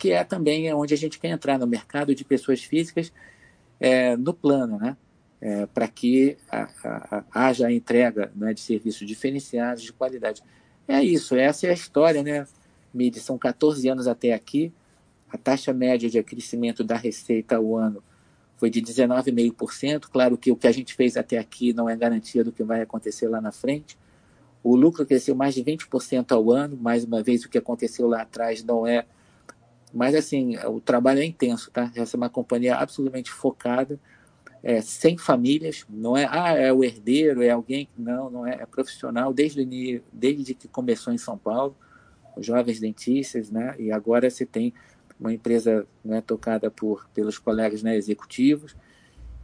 [0.00, 3.12] que é também onde a gente quer entrar no mercado de pessoas físicas
[3.78, 4.96] é, no plano, né?
[5.44, 10.40] É, para que a, a, a, haja a entrega né, de serviços diferenciados de qualidade.
[10.86, 12.46] É isso, essa é a história, né,
[12.94, 13.16] Mid?
[13.16, 14.72] São 14 anos até aqui.
[15.28, 18.04] A taxa média de crescimento da receita ao ano
[18.56, 20.02] foi de 19,5%.
[20.12, 22.80] Claro que o que a gente fez até aqui não é garantia do que vai
[22.80, 23.98] acontecer lá na frente.
[24.62, 26.76] O lucro cresceu mais de 20% ao ano.
[26.76, 29.04] Mais uma vez, o que aconteceu lá atrás não é
[29.92, 31.92] mas, assim, o trabalho é intenso, tá?
[31.94, 34.00] Essa é uma companhia absolutamente focada,
[34.62, 38.66] é, sem famílias, não é, ah, é o herdeiro, é alguém, não, não é, é
[38.66, 41.76] profissional desde, desde que começou em São Paulo,
[42.38, 43.74] jovens dentistas, né?
[43.78, 44.72] E agora você tem
[45.18, 48.74] uma empresa né, tocada por, pelos colegas né, executivos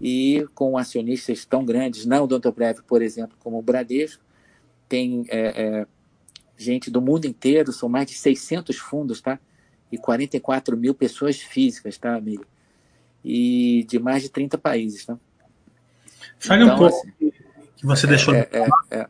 [0.00, 4.22] e com acionistas tão grandes, não Odontoprev, por exemplo, como o Bradesco,
[4.88, 5.86] tem é, é,
[6.56, 9.38] gente do mundo inteiro, são mais de 600 fundos, tá?
[9.90, 12.44] e 44 mil pessoas físicas, tá, amigo?
[13.30, 15.18] E de mais de 30 países, tá?
[16.38, 17.30] Fale então, um pouco assim,
[17.76, 19.06] que você é, deixou é, é, é,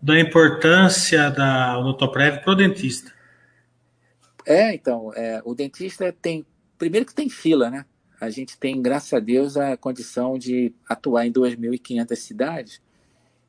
[0.00, 3.12] da importância da Odotoprev para o dentista.
[4.46, 6.46] É, então, é, o dentista tem.
[6.78, 7.84] Primeiro que tem fila, né?
[8.20, 12.80] A gente tem, graças a Deus, a condição de atuar em 2.500 cidades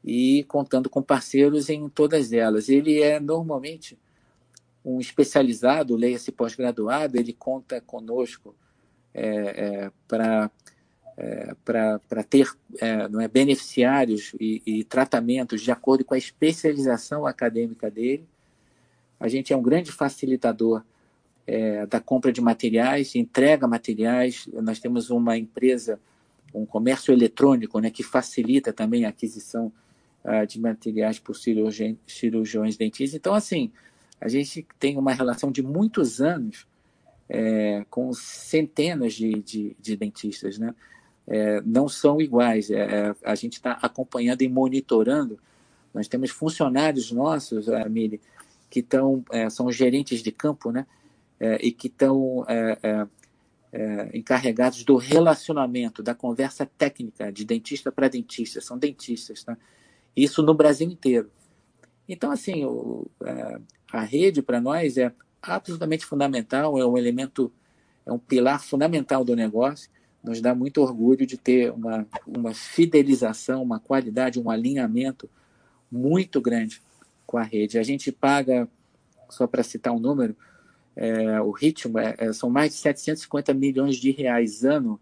[0.03, 2.69] e contando com parceiros em todas elas.
[2.69, 3.97] Ele é normalmente
[4.83, 8.55] um especializado, leia-se pós-graduado, ele conta conosco
[9.13, 10.51] é, é, para
[11.17, 12.47] é, para ter
[12.79, 18.23] é, não é, beneficiários e, e, tratamentos de acordo com a especialização acadêmica dele.
[19.19, 20.83] A gente é um grande facilitador
[21.47, 24.47] é, da compra de materiais, entrega materiais.
[24.61, 25.99] Nós temos uma empresa,
[26.53, 29.71] um comércio eletrônico, né, que facilita também a aquisição
[30.23, 33.15] uh, de materiais por cirurgiões, cirurgiões dentistas.
[33.17, 33.71] Então, assim,
[34.21, 36.67] a gente tem uma relação de muitos anos
[37.29, 40.73] é, com centenas de, de, de dentistas, né?
[41.27, 42.71] É, não são iguais.
[42.71, 45.37] É, é a gente está acompanhando e monitorando.
[45.93, 48.21] Nós temos funcionários nossos, Mili,
[48.69, 50.85] que estão é, são gerentes de campo, né?
[51.39, 52.45] É, e que estão
[54.11, 58.61] encarregados do relacionamento, da conversa técnica de dentista para dentista.
[58.61, 59.57] São dentistas, tá?
[60.15, 61.29] Isso no Brasil inteiro.
[62.09, 63.05] Então, assim, o,
[63.91, 67.51] a rede para nós é absolutamente fundamental, é um elemento,
[68.05, 69.89] é um pilar fundamental do negócio.
[70.23, 75.29] Nos dá muito orgulho de ter uma, uma fidelização, uma qualidade, um alinhamento
[75.91, 76.81] muito grande
[77.25, 77.77] com a rede.
[77.77, 78.67] A gente paga,
[79.29, 80.35] só para citar um número,
[80.95, 84.99] é, o ritmo é, é, são mais de 750 milhões de reais ano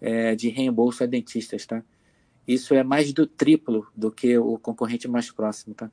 [0.00, 1.82] é, de reembolso a dentistas, tá?
[2.46, 5.90] Isso é mais do triplo do que o concorrente mais próximo, tá?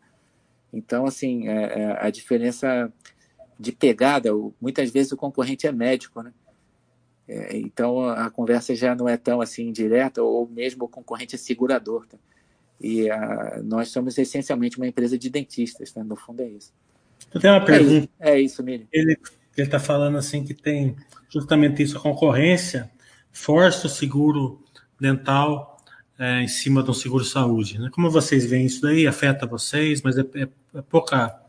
[0.71, 2.91] Então, assim, é, é, a diferença
[3.59, 4.29] de pegada,
[4.59, 6.33] muitas vezes o concorrente é médico, né?
[7.27, 11.37] É, então a conversa já não é tão assim direta, ou mesmo o concorrente é
[11.37, 12.05] segurador.
[12.05, 12.17] Tá?
[12.81, 16.03] E a, nós somos essencialmente uma empresa de dentistas, tá?
[16.03, 16.73] no fundo é isso.
[17.33, 18.09] Eu tenho uma pergunta.
[18.19, 18.87] É isso, é Mili.
[18.91, 19.17] Ele
[19.55, 20.95] está falando assim que tem
[21.29, 22.91] justamente isso, a concorrência
[23.31, 24.63] força o seguro
[24.99, 25.77] dental
[26.17, 27.79] é, em cima do seguro saúde.
[27.79, 27.89] Né?
[27.91, 29.07] Como vocês veem isso daí?
[29.07, 31.39] Afeta vocês, mas é, é, é pouca.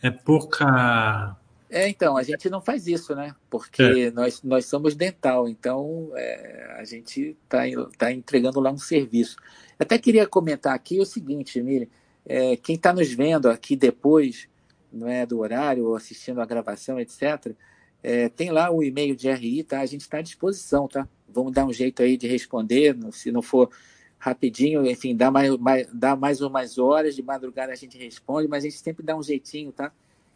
[0.00, 1.36] É pouca
[1.70, 3.34] é, então, a gente não faz isso, né?
[3.50, 4.10] Porque é.
[4.10, 7.62] nós, nós somos dental, então é, a gente está
[7.96, 9.36] tá entregando lá um serviço.
[9.78, 11.88] Até queria comentar aqui o seguinte, Emília,
[12.26, 14.48] é, quem está nos vendo aqui depois
[14.92, 17.54] não é, do horário, ou assistindo a gravação, etc.,
[18.02, 19.80] é, tem lá o e-mail de RI, tá?
[19.80, 21.06] A gente está à disposição, tá?
[21.28, 23.70] Vamos dar um jeito aí de responder, se não for
[24.18, 28.64] rapidinho, enfim, dá mais, mais, dá mais umas horas, de madrugada a gente responde, mas
[28.64, 29.92] a gente sempre dá um jeitinho, tá?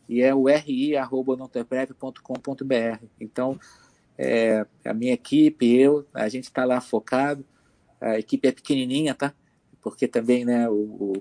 [0.09, 3.05] E é o ri.notoprev.com.br.
[3.21, 3.59] Então,
[4.17, 7.45] é, a minha equipe, eu, a gente está lá focado.
[8.01, 9.33] A equipe é pequenininha, tá?
[9.81, 11.15] Porque também, né, o,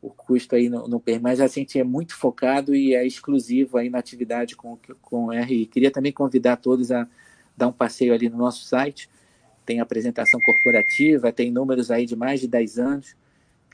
[0.00, 3.90] o, custo aí não, permite, mas a gente é muito focado e é exclusivo aí
[3.90, 5.66] na atividade com, com o RI.
[5.66, 7.06] Queria também convidar todos a
[7.56, 9.10] dar um passeio ali no nosso site.
[9.66, 13.16] Tem apresentação corporativa, tem números aí de mais de 10 anos.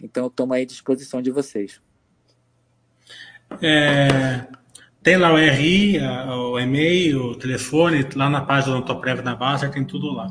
[0.02, 1.80] Então, estou à disposição de vocês.
[3.60, 4.46] É,
[5.02, 9.70] tem lá o RI, o e-mail, o telefone, lá na página do Autoprev da Baster,
[9.70, 10.26] tem tudo lá.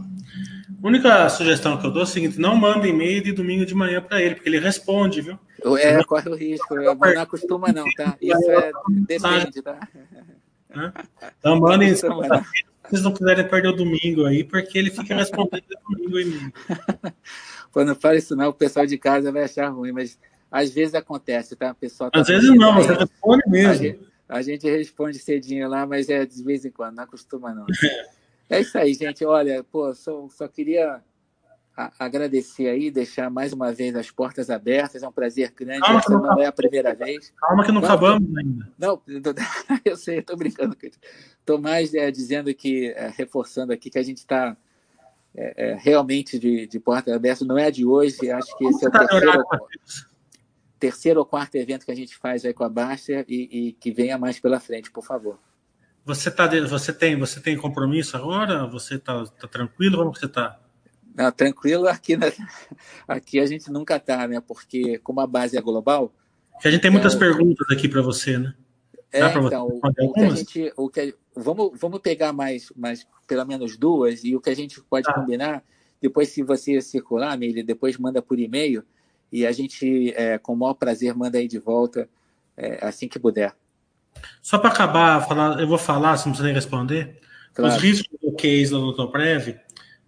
[0.83, 3.73] A única sugestão que eu dou é o seguinte: não manda e-mail de domingo de
[3.73, 5.39] manhã para ele, porque ele responde, viu?
[5.79, 6.75] É, corre o risco.
[6.75, 8.17] Eu não acostuma, não, tá?
[8.21, 8.71] Isso é.
[8.89, 9.79] Depende, tá?
[11.37, 11.95] Então mandem.
[11.95, 16.51] Se vocês não quiserem perder o domingo aí, porque ele fica respondendo domingo e.
[17.71, 18.49] Pô, não fala isso, não.
[18.49, 20.17] O pessoal de casa vai achar ruim, mas
[20.53, 21.71] às vezes acontece, tá?
[21.71, 23.99] O pessoal tá Às vezes não, você responde mesmo.
[24.29, 27.65] A gente responde cedinho lá, mas é de vez em quando, não acostuma não.
[28.49, 29.25] É isso aí, gente.
[29.25, 31.01] Olha, pô, só, só queria
[31.97, 35.01] agradecer aí, deixar mais uma vez as portas abertas.
[35.01, 35.79] É um prazer grande.
[35.79, 37.33] Calma, Essa não, não é a primeira vez.
[37.35, 38.69] Calma que não acabamos ainda.
[38.77, 39.01] Não,
[39.83, 40.77] eu sei, estou brincando.
[41.39, 44.55] Estou mais é, dizendo que, é, reforçando aqui, que a gente está
[45.33, 47.47] é, é, realmente de, de portas abertas.
[47.47, 49.43] Não é de hoje, acho que esse é o tá terceiro
[50.83, 53.89] terceiro ou quarto evento que a gente faz aí com a Baster e, e que
[53.89, 55.39] venha mais pela frente, por favor.
[56.03, 58.67] Você tá você tem você tem compromisso agora?
[58.67, 59.99] Você tá, tá tranquilo?
[59.99, 60.59] Como você tá?
[61.15, 62.17] Não, tranquilo aqui
[63.07, 64.41] aqui a gente nunca tá, né?
[64.45, 66.13] Porque como a base é global.
[66.61, 68.53] Que a gente tem então, muitas perguntas aqui para você, né?
[69.09, 73.45] É, então, o, o, que a gente, o que vamos vamos pegar mais mais pelo
[73.45, 75.13] menos duas e o que a gente pode ah.
[75.13, 75.63] combinar
[76.01, 78.83] depois se você circular, Mili, depois manda por e-mail
[79.33, 82.07] e a gente, é, com o maior prazer, manda aí de volta
[82.55, 83.51] é, assim que puder.
[84.43, 87.19] Só para acabar, falar, eu vou falar, se não precisa nem responder.
[87.51, 87.75] Claro.
[87.75, 89.55] Os riscos do case da Doutorprev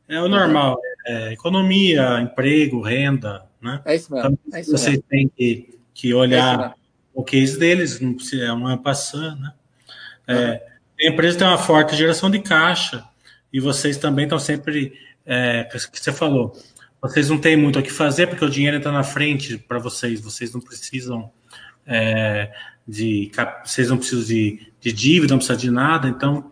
[0.08, 3.82] é o normal, é, economia, emprego, renda, né?
[3.84, 4.30] É isso mesmo.
[4.30, 5.04] Então, é isso você mesmo.
[5.10, 9.54] tem que, que olhar é o case deles, não precisa, é uma passando, né?
[10.28, 10.62] É,
[11.02, 13.04] a empresa tem uma forte geração de caixa
[13.52, 14.94] e vocês também estão sempre,
[15.26, 16.56] é, que você falou,
[17.08, 20.22] vocês não têm muito o que fazer porque o dinheiro está na frente para vocês.
[20.22, 21.32] Vocês não precisam
[21.86, 22.51] é,
[22.88, 23.32] de
[23.64, 26.08] vocês não precisam de, de, dívida, não precisam de nada.
[26.08, 26.51] Então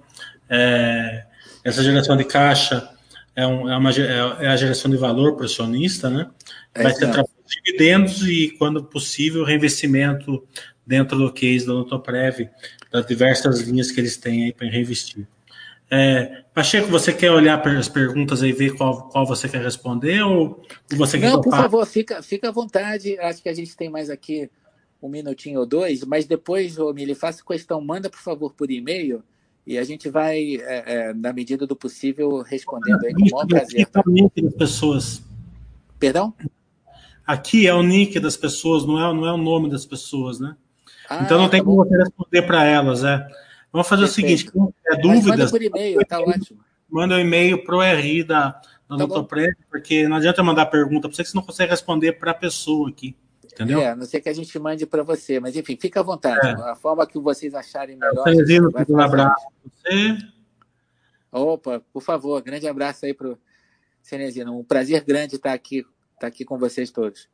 [0.50, 1.26] é,
[1.64, 2.90] essa geração de caixa
[3.36, 6.30] é, um, é, uma, é, é a geração de valor para o acionista, né?
[6.74, 10.44] É Vai ser através de dividendos e, quando possível, reinvestimento
[10.86, 12.50] dentro do case da Notoprev,
[12.92, 15.28] das diversas linhas que eles têm aí para reinvestir.
[15.96, 20.24] É, Pacheco, você quer olhar para as perguntas e ver qual, qual você quer responder
[20.24, 20.60] ou
[20.92, 23.20] você quer Não, por favor, fica, fica à vontade.
[23.20, 24.50] Acho que a gente tem mais aqui
[25.00, 29.22] um minutinho ou dois, mas depois, Mili, faça questão, manda, por favor, por e-mail
[29.68, 33.46] e a gente vai, é, é, na medida do possível, respondendo aí com o maior
[33.46, 33.82] prazer.
[33.82, 34.02] Aqui tá
[34.42, 35.22] das pessoas.
[36.00, 36.34] Perdão?
[37.24, 40.56] Aqui é o nick das pessoas, não é, não é o nome das pessoas, né?
[41.08, 43.28] Ah, então não tem tá como você responder para elas, é.
[43.74, 44.28] Vamos fazer Perfeito.
[44.28, 45.26] o seguinte: tiver dúvidas.
[45.26, 46.60] Manda por e-mail, tá ótimo.
[46.88, 49.26] Manda um e-mail para o RI da, da tá
[49.68, 52.88] porque não adianta mandar pergunta para você que você não consegue responder para a pessoa
[52.88, 53.18] aqui.
[53.44, 53.82] Entendeu?
[53.82, 56.48] É, não ser que a gente mande para você, mas enfim, fica à vontade.
[56.48, 56.72] É.
[56.72, 58.24] A forma que vocês acharem melhor.
[58.24, 60.18] Cenezino, um abraço para você.
[61.32, 63.38] Opa, por favor, grande abraço aí para o
[64.02, 64.60] Cenezino.
[64.60, 67.28] Um prazer grande estar aqui, estar aqui com vocês todos.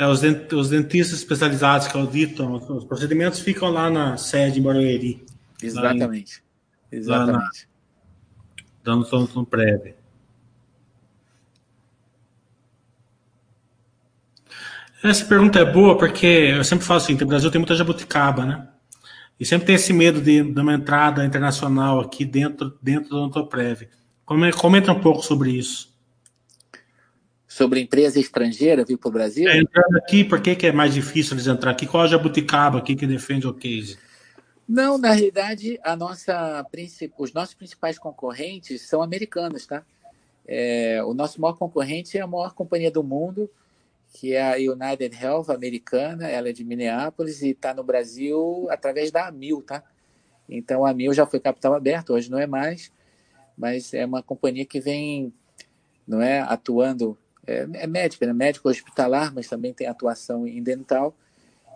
[0.00, 4.62] É, os, dent, os dentistas especializados que auditam os procedimentos ficam lá na sede em
[4.62, 5.22] Barueri.
[5.62, 6.42] Exatamente.
[6.90, 7.68] Em, Exatamente.
[8.82, 9.94] Dando no prévio.
[15.04, 18.68] Essa pergunta é boa porque eu sempre falo assim, o Brasil tem muita jabuticaba, né?
[19.38, 23.86] E sempre tem esse medo de, de uma entrada internacional aqui dentro, dentro do Ontoprev.
[24.24, 25.89] Comenta um pouco sobre isso.
[27.60, 29.46] Sobre empresa estrangeira vir para o Brasil?
[29.46, 31.86] É, entrando aqui, por que, que é mais difícil eles entrar aqui?
[31.86, 33.98] Qual a jabuticaba aqui que defende o case?
[34.66, 36.66] Não, na realidade, a nossa,
[37.18, 39.84] os nossos principais concorrentes são americanos, tá?
[40.48, 43.50] É, o nosso maior concorrente é a maior companhia do mundo,
[44.14, 49.10] que é a United Health americana, ela é de Minneapolis e está no Brasil através
[49.10, 49.82] da Amil, tá?
[50.48, 52.90] Então a Amil já foi capital aberto, hoje não é mais,
[53.54, 55.30] mas é uma companhia que vem,
[56.08, 58.32] não é, atuando, é, é né?
[58.32, 61.14] médico hospitalar, mas também tem atuação em dental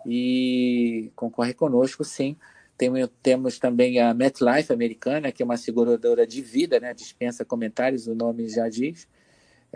[0.05, 2.35] e concorre conosco, sim.
[2.77, 2.91] Tem,
[3.23, 6.93] temos também a MetLife americana, que é uma seguradora de vida, né?
[6.93, 9.07] dispensa comentários, o nome já diz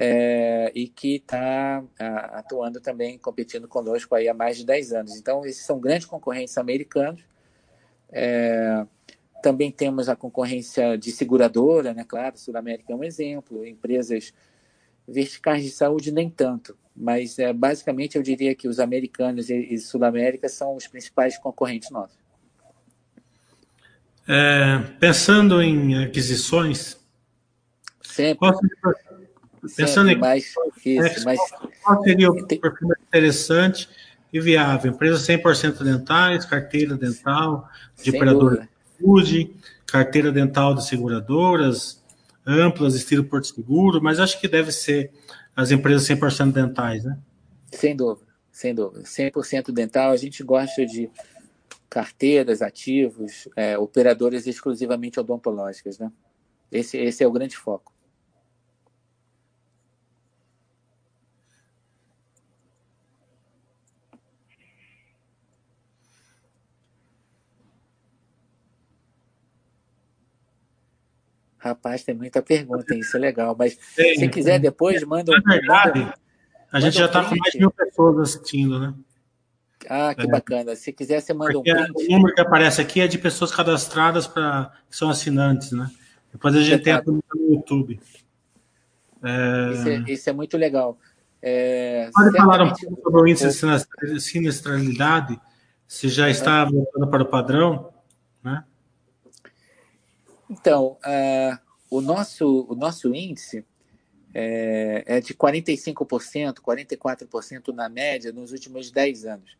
[0.01, 1.83] é, e que está
[2.31, 5.17] atuando também, competindo conosco aí há mais de 10 anos.
[5.17, 7.21] Então, esses são grandes concorrentes americanos.
[8.09, 8.85] É,
[9.43, 12.05] também temos a concorrência de seguradora, né?
[12.07, 14.33] Claro, Sul-América é um exemplo, empresas
[15.11, 19.77] verticais de saúde nem tanto, mas é, basicamente eu diria que os americanos e, e
[19.77, 22.17] Sul-América são os principais concorrentes nossos.
[24.27, 26.99] É, pensando em aquisições,
[28.01, 28.37] Sempre.
[28.37, 28.59] qual
[29.75, 30.53] Pensando em mais,
[30.85, 31.39] isso, mais...
[31.83, 33.89] qual seria o perfil interessante
[34.31, 34.91] e viável?
[34.91, 37.67] Empresas 100% dentais, carteira dental
[38.01, 39.53] de operador de saúde,
[39.85, 41.98] carteira dental de seguradoras,
[42.49, 45.11] amplas, estilo Porto Seguro, mas acho que deve ser
[45.55, 47.17] as empresas 100% dentais, né?
[47.71, 49.03] Sem dúvida, sem dúvida.
[49.03, 51.09] 100% dental, a gente gosta de
[51.89, 56.11] carteiras, ativos, é, operadoras exclusivamente odontológicas, né?
[56.71, 57.91] Esse, esse é o grande foco.
[71.59, 73.55] Rapaz, tem muita pergunta, isso é legal.
[73.57, 75.41] Mas se quiser depois, manda um.
[75.43, 76.13] Na verdade, manda,
[76.71, 78.93] a gente já está com mais de mil pessoas assistindo, né?
[79.89, 80.27] Ah, que é.
[80.27, 80.75] bacana.
[80.75, 82.07] Se quiser, você manda Porque um print.
[82.07, 85.89] O número que aparece aqui é de pessoas cadastradas para que são assinantes, né?
[86.31, 87.99] Depois a gente tem a no YouTube.
[89.23, 89.71] É...
[89.73, 90.97] Isso, é, isso, é, muito legal.
[91.41, 93.65] É, Pode falar um pouco sobre o índice
[94.01, 95.39] de sinistralidade,
[95.87, 97.89] se já está voltando para o padrão,
[98.43, 98.63] né?
[100.49, 101.57] Então, uh,
[101.89, 103.63] o, nosso, o nosso índice
[104.33, 109.57] é, é de 45%, 44% na média nos últimos 10 anos.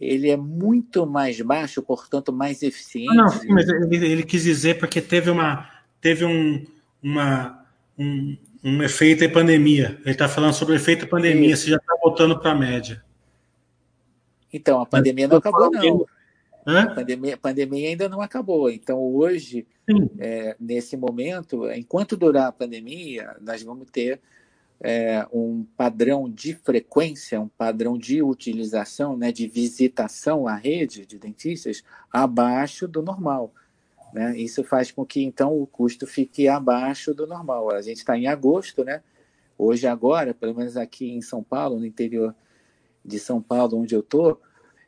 [0.00, 3.14] Ele é muito mais baixo, portanto, mais eficiente.
[3.14, 6.66] Não, não mas ele, ele, quis dizer porque teve, uma, teve um,
[7.02, 7.66] uma,
[7.98, 9.98] um, um efeito em pandemia.
[10.02, 13.02] Ele está falando sobre o efeito pandemia, se já está voltando para a média.
[14.52, 16.06] Então, a pandemia não acabou, não.
[16.66, 18.68] A pandemia, a pandemia ainda não acabou.
[18.68, 19.66] Então, hoje,
[20.18, 24.20] é, nesse momento, enquanto durar a pandemia, nós vamos ter
[24.80, 31.18] é, um padrão de frequência, um padrão de utilização, né, de visitação à rede de
[31.18, 33.52] dentistas abaixo do normal.
[34.12, 34.36] Né?
[34.36, 37.70] Isso faz com que, então, o custo fique abaixo do normal.
[37.70, 39.02] A gente está em agosto, né?
[39.58, 42.34] Hoje, agora, pelo menos aqui em São Paulo, no interior
[43.04, 44.40] de São Paulo, onde eu estou,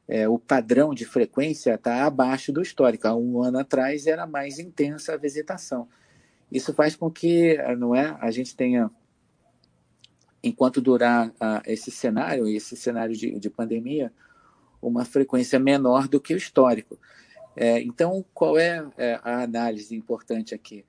[0.08, 3.06] é, o padrão de frequência está abaixo do histórico.
[3.06, 5.86] Há um ano atrás era mais intensa a visitação.
[6.50, 8.90] Isso faz com que não é, a gente tenha,
[10.42, 14.10] enquanto durar uh, esse cenário, esse cenário de, de, pandemia,
[14.80, 16.98] uma frequência menor do que o histórico.
[17.54, 20.86] É, então, qual é, é a análise importante aqui?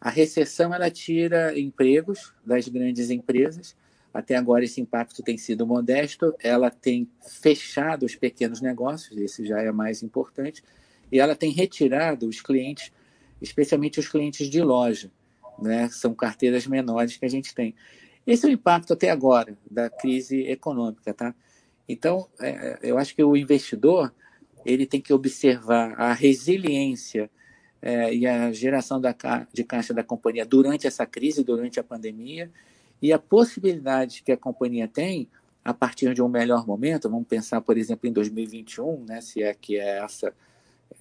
[0.00, 3.74] A recessão ela tira empregos das grandes empresas,
[4.14, 9.60] até agora esse impacto tem sido modesto, ela tem fechado os pequenos negócios, esse já
[9.60, 10.62] é mais importante,
[11.10, 12.92] e ela tem retirado os clientes,
[13.42, 15.10] especialmente os clientes de loja,
[15.58, 15.88] né?
[15.90, 17.74] São carteiras menores que a gente tem.
[18.24, 21.34] Esse é o impacto até agora da crise econômica, tá?
[21.88, 24.14] Então, é, eu acho que o investidor
[24.64, 27.28] ele tem que observar a resiliência
[27.82, 29.14] é, e a geração da,
[29.52, 32.50] de caixa da companhia durante essa crise, durante a pandemia,
[33.04, 35.28] e a possibilidade que a companhia tem
[35.62, 39.52] a partir de um melhor momento, vamos pensar, por exemplo, em 2021, né, se é
[39.52, 40.32] que é essa,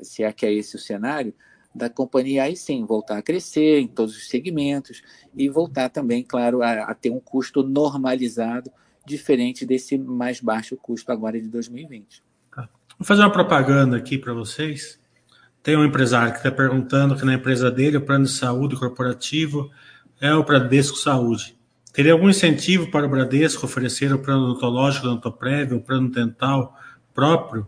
[0.02, 1.34] se é que é esse o cenário,
[1.74, 5.02] da companhia aí sim voltar a crescer em todos os segmentos
[5.34, 8.70] e voltar também, claro, a, a ter um custo normalizado,
[9.06, 12.22] diferente desse mais baixo custo agora de 2020.
[12.54, 12.68] Tá.
[13.00, 15.00] Vou fazer uma propaganda aqui para vocês.
[15.64, 19.72] Tem um empresário que está perguntando que na empresa dele o plano de saúde corporativo
[20.20, 21.63] é o Bradesco Saúde.
[21.94, 26.76] Teria algum incentivo para o Bradesco oferecer o plano odontológico da Antoprev, o plano dental
[27.14, 27.68] próprio?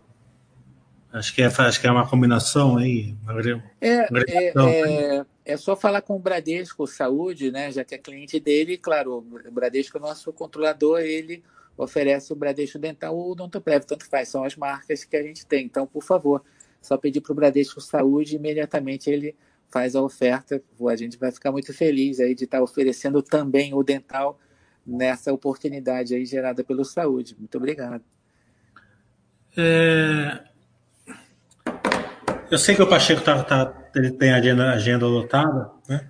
[1.12, 3.14] Acho que é, acho que é uma combinação aí.
[3.22, 3.40] Uma,
[3.80, 7.70] é, uma é, é, é, só falar com o Bradesco Saúde, né?
[7.70, 11.44] Já que é cliente dele, claro, o Bradesco é nosso controlador, ele
[11.76, 15.46] oferece o Bradesco Dental ou o Odontoprev, tanto faz, são as marcas que a gente
[15.46, 15.64] tem.
[15.64, 16.42] Então, por favor,
[16.82, 19.36] só pedir para o Bradesco Saúde, imediatamente ele
[19.76, 20.62] faz a oferta.
[20.88, 24.40] A gente vai ficar muito feliz aí de estar oferecendo também o dental
[24.86, 27.36] nessa oportunidade aí gerada pelo Saúde.
[27.38, 28.02] Muito obrigado.
[29.54, 30.40] É...
[32.50, 36.08] Eu sei que o Pacheco tá, tá, ele tem a agenda, agenda lotada, né?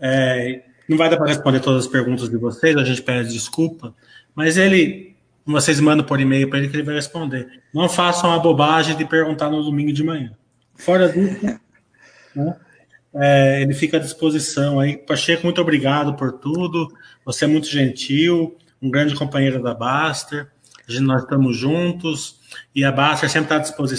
[0.00, 3.94] É, não vai dar para responder todas as perguntas de vocês, a gente pede desculpa,
[4.34, 7.48] mas ele, vocês mandam por e-mail para ele que ele vai responder.
[7.72, 10.32] Não façam a bobagem de perguntar no domingo de manhã.
[10.76, 11.44] Fora disso,
[12.34, 12.56] né?
[13.16, 14.96] É, ele fica à disposição aí.
[14.96, 16.88] Pacheco, muito obrigado por tudo.
[17.24, 20.48] Você é muito gentil, um grande companheiro da Baster.
[21.00, 22.40] Nós estamos juntos
[22.74, 23.84] e a Baster sempre está à disposição.